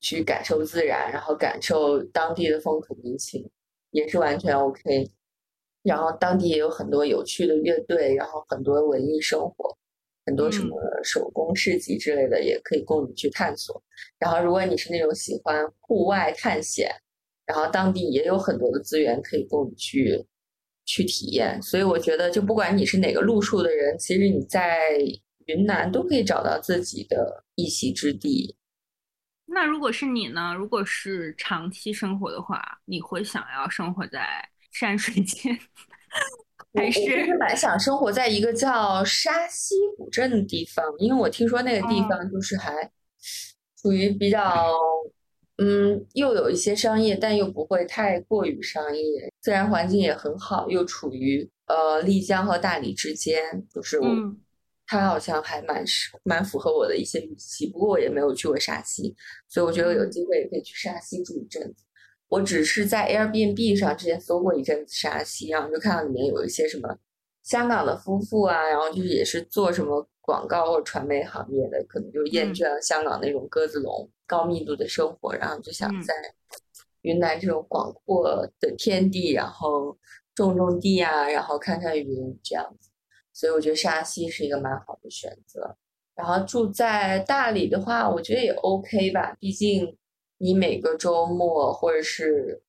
[0.00, 3.48] 去感受自然，然后感受当地的风土民情，
[3.90, 5.10] 也是完全 OK。
[5.84, 9.76] 然后当地也有很多有趣的乐队，然后很多文艺生活，
[10.26, 13.82] 很多什嗯么手工市集之类的，也可以供你去探索。
[14.18, 16.88] 然后，如果你是那种喜欢户外探险，
[17.46, 20.24] 然后当地也有很多的资源可以供你去
[20.84, 21.60] 去体验。
[21.62, 24.80] 所以我觉得，就不管你是哪个路数的人，其实你在
[25.46, 28.56] 云南都可以找到自己的一席之地。
[29.46, 30.54] 那如果是你呢？
[30.56, 34.26] 如果是长期生活的话，你会想要生活在
[34.70, 35.58] 山水间，
[36.74, 42.90] 还是我是蛮想生活在一个叫沙溪古镇的地方，因为我听说那个地哦方就是还
[43.82, 44.72] 属于比较，
[45.62, 54.06] 嗯，又有一些商业，但又不会太过于商业，自然环境也很好，又处于呃丽江和大理之间，就是我。
[54.06, 54.38] 嗯
[54.84, 59.14] 它好像还蛮适蛮符合我的一些预期，不过我也没有去过沙溪，
[59.48, 61.84] 所以我觉得有机会也可以去沙溪住一阵子。
[62.28, 66.98] 我只是在 Airbnb 上之前搜过一阵子沙溪，然后就看到里面有一些什么
[67.42, 76.14] 香港的夫妇啊，然后就是也是做什么广告或传媒行业的，可能就厌嗯倦了香港那种鸽子笼高密度的生活，然后就想嗯在
[77.02, 79.98] 云南这种广阔的天地，然后
[80.34, 82.90] 种种地啊，然后看看云这样子。
[83.34, 85.76] 所以我觉得沙溪是一个蛮好的选择。
[86.14, 89.98] 然后住在大理的话，我觉得也 OK 吧，毕竟
[90.38, 92.62] 你每个周末或者是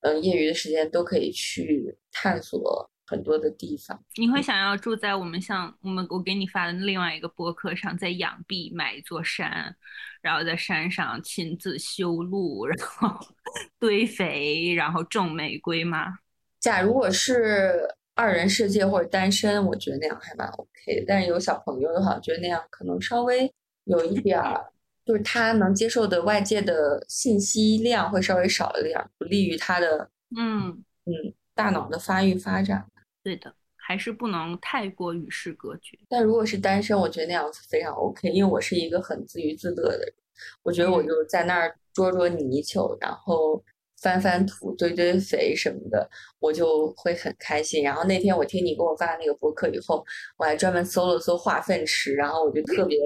[0.00, 3.98] 嗯业余的时间都可以去探索很多的地方。
[4.16, 9.74] 你会想要住在我们像我们我给你发的另外一个博客上，在养壁买一座山，
[10.20, 13.16] 然后在山上亲自修路，然后
[13.78, 16.18] 堆肥，然后种玫瑰吗？
[16.58, 21.04] 假如我是二人世界或者单身，我觉得那样还蛮 OK 的。
[21.06, 23.48] 但是有小朋友的话，我觉得那样可能稍微
[23.84, 24.72] 有一点儿，
[25.04, 30.70] 就是他能接受的外界的信息量会稍微少一点儿，不利于他的嗯，
[31.04, 31.12] 嗯
[31.54, 32.84] 大脑的发育发展。
[33.26, 35.98] 对的，还是不能太过与世隔绝。
[36.08, 40.14] 但如果是单身，我觉得那样子非常 OK，因为我是一个很自娱自乐的人。
[40.62, 43.60] 我觉得我就在那儿捉捉泥鳅，然后
[44.00, 46.08] 翻翻土、堆堆肥什么的，
[46.38, 47.82] 我就会很开心。
[47.82, 50.06] 然后那天我听你给我发那个博客以后，
[50.36, 52.96] 我还专门搜了搜化粪池，然后我就特别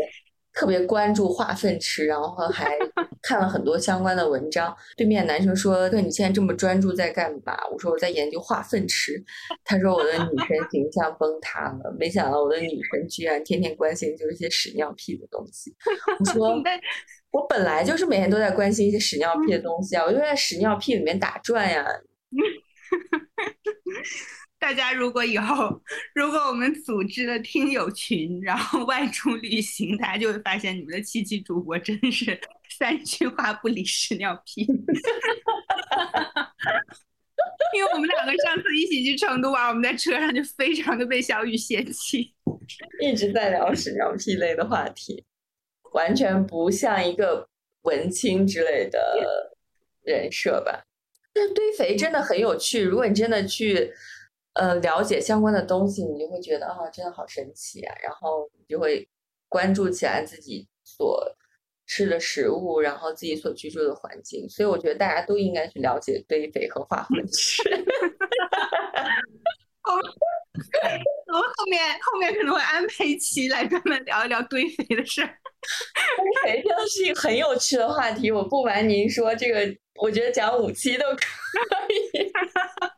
[0.53, 2.77] 特别关注化粪池，然后还
[3.23, 4.75] 看了很多相关的文章。
[4.97, 9.23] 对面男生说：“对你现在这么专注在干嘛？”我说：“我在研究化粪池。”
[9.64, 15.75] 他说：“我的女神形象崩塌了。”没想到我的女神居然天天关心就是一些屎尿屁的东西。
[16.18, 16.62] 我说。
[17.33, 21.87] 我本来就是每天都在关心一些屎尿屁的东西啊，我就在屎尿屁里面打转呀。
[24.61, 25.82] 大家如果以后
[26.14, 32.38] 如果我们组织了听友群，然后外出旅行，大家就会发现你们的七七主播真是
[32.78, 34.66] 三句话不离屎尿屁。
[37.74, 42.34] 因为我们两个上次一起去成都玩，我们在车上就非常的被小雨嫌弃。
[43.00, 45.24] 一直在聊屎尿屁类的话题，
[45.94, 47.48] 完全不像一个
[47.82, 49.50] 文青之类的
[50.02, 50.84] 人设吧。
[51.32, 53.92] 但堆肥真的很有趣，如果你真的去
[54.55, 59.09] 呃了解相关的东西，你就会觉得啊，真的好神奇啊，然后你就会
[59.48, 61.24] 关注起来自己所
[61.86, 64.48] 吃的食物，然后自己所居住的环境。
[64.48, 67.62] 所以我觉得大家都应该去了解堆肥和化粪池。
[69.82, 69.94] 我
[71.38, 75.28] 们后面后面可能会安排一期来专门聊一聊堆肥的事儿。
[76.44, 81.16] 堆肥真的是一个很有趣的话题，我不瞒您说，这个我觉得讲五期都可
[81.88, 82.30] 以。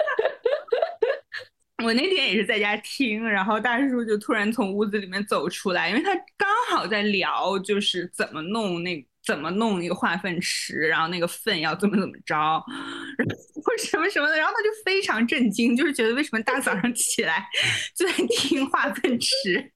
[1.84, 13.26] 我那天也是在家听，然后大叔就突然从屋子里面走出来，因为他刚好在聊就是怎么弄那怎么弄那个化粪池，然后那个粪要怎么怎么着，然
[13.64, 17.46] 后什么什么的，然后他就非常震惊，就是觉得为什么大早上起来
[17.96, 19.72] 就在听化粪池。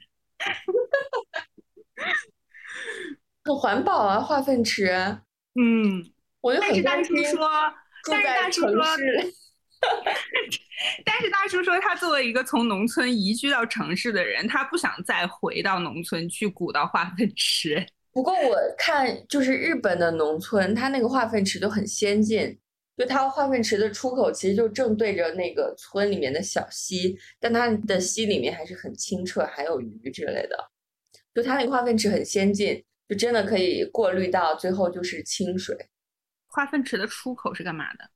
[3.45, 4.89] 很环保啊，化粪池。
[5.59, 6.13] 嗯，
[6.43, 7.49] 我就很但是大担心叔说，
[8.03, 9.35] 住但是在城大叔说，市。
[11.05, 17.85] 但是大叔说，他作为一个从农村移居到城市的人，他不想再回到农村去鼓捣化粪池。
[18.13, 22.57] 不过我看就是日本的农村，它那个化粪池都很先进，
[22.97, 30.71] 就它化粪池的出口其实就正对着那个村里面的小溪，但它的溪里面还是很清澈，还有鱼之类的。
[31.35, 35.77] 就它那个化粪池很先进，就真的可以过滤到最后就是清水。
[36.47, 38.09] 化粪池的出口是干嘛的？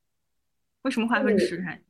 [0.82, 1.80] 为什么化粪池还？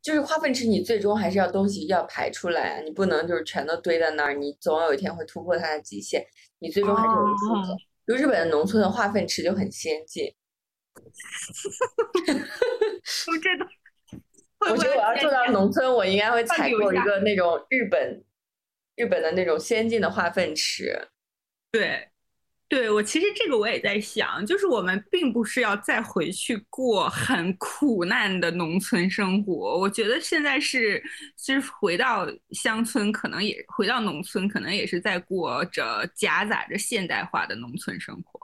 [0.00, 6.24] 就是化粪池，你最终还是要东西要排出来啊，你不能就是全都堆在那儿，你总有一天会突破它的极限，
[6.60, 7.72] 你最终还是有个出口。
[7.72, 7.76] 哦
[8.08, 10.34] 就日本的农村的化粪池就很先进，
[13.26, 13.66] 我这都，
[14.60, 18.24] 会我觉得我要住到农村，我应该会采购一个那种日本
[18.96, 21.08] 日本的那种先进的化粪池。
[21.70, 22.08] 对，
[22.68, 29.78] 对我其实这个我也在想，就是我们并不是要再回去过很苦难的农村生活。
[29.78, 31.02] 我觉得现在是，
[31.34, 38.38] 其实回到乡村，可能也回到农村，可能也是在过着夹杂着现代化的农村生活。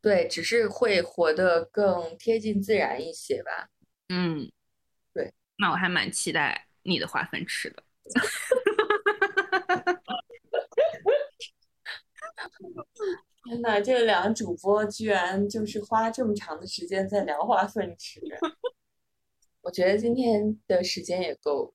[0.00, 3.68] 对，只是会活得更贴近自然一些吧。
[4.08, 4.50] 嗯，
[5.12, 7.82] 对，那我还蛮期待你的化粪池的。
[13.48, 18.20] 天呐，这两个主播居然就是花这么长的时间在聊化粪池，
[19.62, 21.72] 我觉得今天的时间也够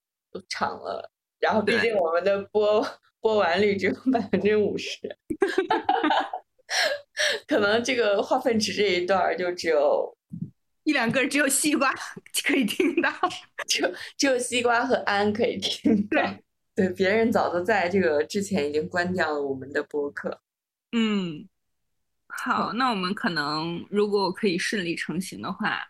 [0.47, 1.09] 长了。
[1.39, 2.85] 然后，毕竟我们的播
[3.19, 4.99] 播完率只有百分之五十，
[7.47, 10.15] 可能这个化粪池这一段就只有
[10.83, 11.91] 一两个只有西瓜
[12.45, 13.11] 可以听到。
[13.67, 16.21] 只有只有西瓜和安可以听到。
[16.75, 20.39] 对，别人早都在这个之前已经关掉了我们的播客。
[20.91, 21.47] 嗯，
[22.35, 25.81] 好，那我们可能如果我可以顺利成行的话，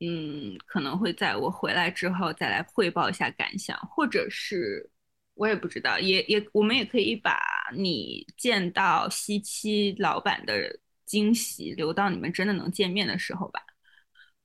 [0.00, 4.88] 嗯，可能会在我回来之后再来汇报一下感想，或者是
[5.34, 7.38] 我也不知道，也也我们也可以把
[7.74, 13.60] 你见到西七老板的惊喜留到你们真的能见面的时候吧。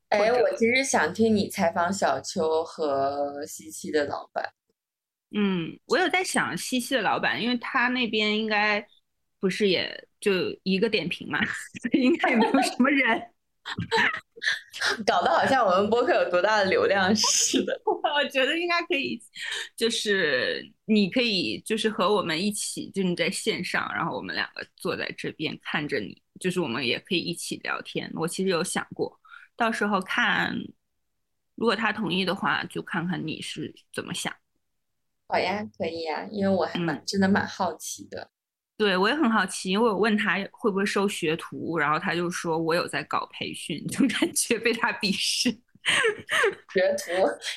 [0.10, 4.54] 哎，我其实想听你采访小邱和西西的老板。
[5.32, 8.86] 嗯，我有在想西西的老板，因为他那边应该
[9.40, 10.32] 不是也就
[10.64, 11.44] 一个点评嘛，
[11.82, 13.22] 所以应该也没有什么人。
[15.06, 17.78] 搞得好像我们播客有多大的流量似的。
[17.86, 19.22] 我觉得应该可以，
[19.76, 28.10] 就是你可以就是和我们一起，就你在线上，然后我们两个坐在这边看着你，就是我们也可以一起聊天。
[28.16, 29.20] 我其实有想过，
[29.58, 30.56] 到时候看，
[31.56, 34.34] 如果他同意的话，就看看你是怎么想。
[35.28, 38.32] 好呀，可以呀，因为我还蛮真的蛮好奇的。
[38.78, 45.50] 对我也很好奇，因为我问他会不会收学徒，然后他就说我有在搞培训，就感觉被他鄙视。
[46.74, 47.12] 学徒，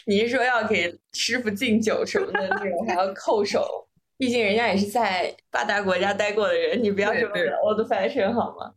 [0.06, 3.88] 你是说要给师傅敬酒什么的那种，还要叩手？
[4.16, 8.72] 毕竟人家也是在发达国家待过的人，你不要这么对对 old fashion 好吗？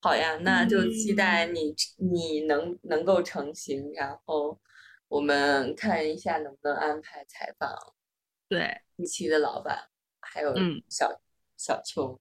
[0.00, 4.58] 好呀，那就期待你你能能够成型，然后
[5.08, 7.70] 我们看一下能不能安排采访
[8.50, 9.88] 对，一期的老板，
[10.18, 11.22] 还有嗯小
[11.56, 12.20] 小邱。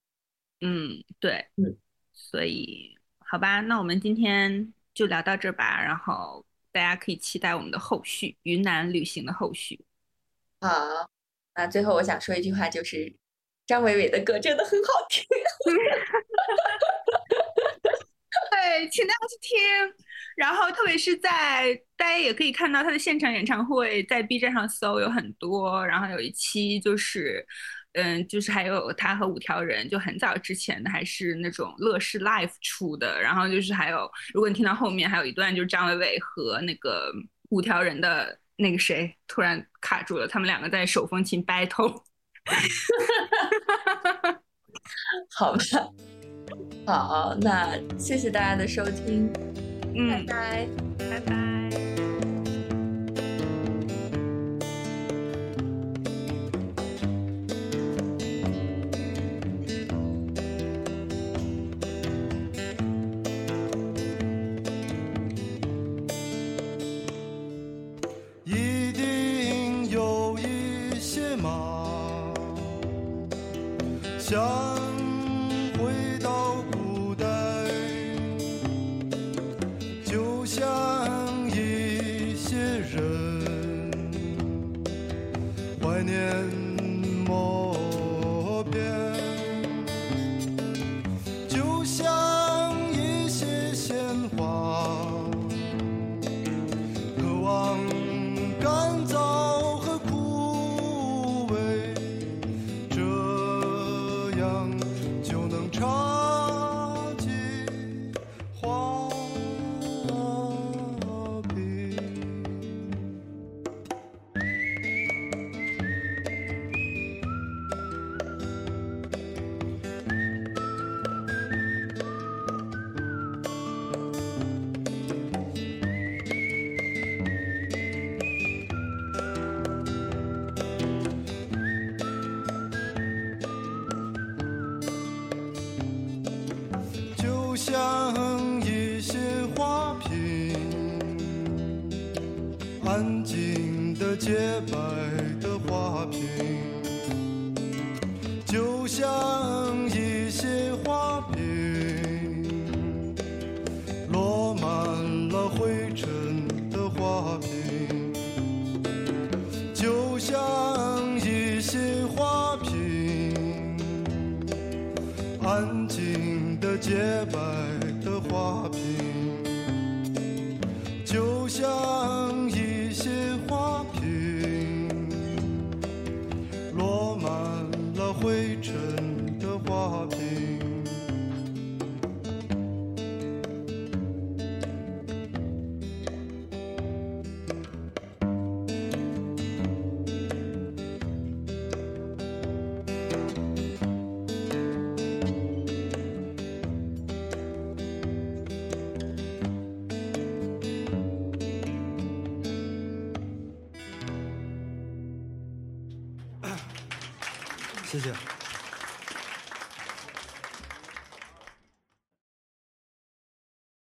[0.61, 1.75] 嗯，对，嗯，
[2.13, 9.83] 所以好吧，那我们今天就聊到这儿吧，然后大家可以期待我们的后续，云南旅行的后续。
[10.61, 11.09] 好，
[11.55, 13.11] 那最后我想说一句话，就是
[13.65, 15.25] 张伟伟的歌真的很好听。
[18.51, 19.57] 对，请大家去听。
[20.39, 25.85] 然后，特别是在大家也可以看到他的现场演唱会，在 B 站上搜有很多。
[25.85, 27.45] 然后有一期就是，
[27.91, 33.21] 嗯，就是还有他和五条人，就很早之前的，还是那种乐视 Live 出的。
[33.21, 37.11] 然后就是还有，如果你听到后面还有一段，就是张伟伟和那个
[37.49, 42.01] 五条人的那个谁突然卡住了，他们两个在手风琴 battle。
[45.35, 45.59] 好吧，
[46.87, 49.29] 好，那谢谢大家的收听，
[49.95, 50.67] 嗯，拜。
[50.97, 51.33] 拜拜。
[51.33, 51.58] 一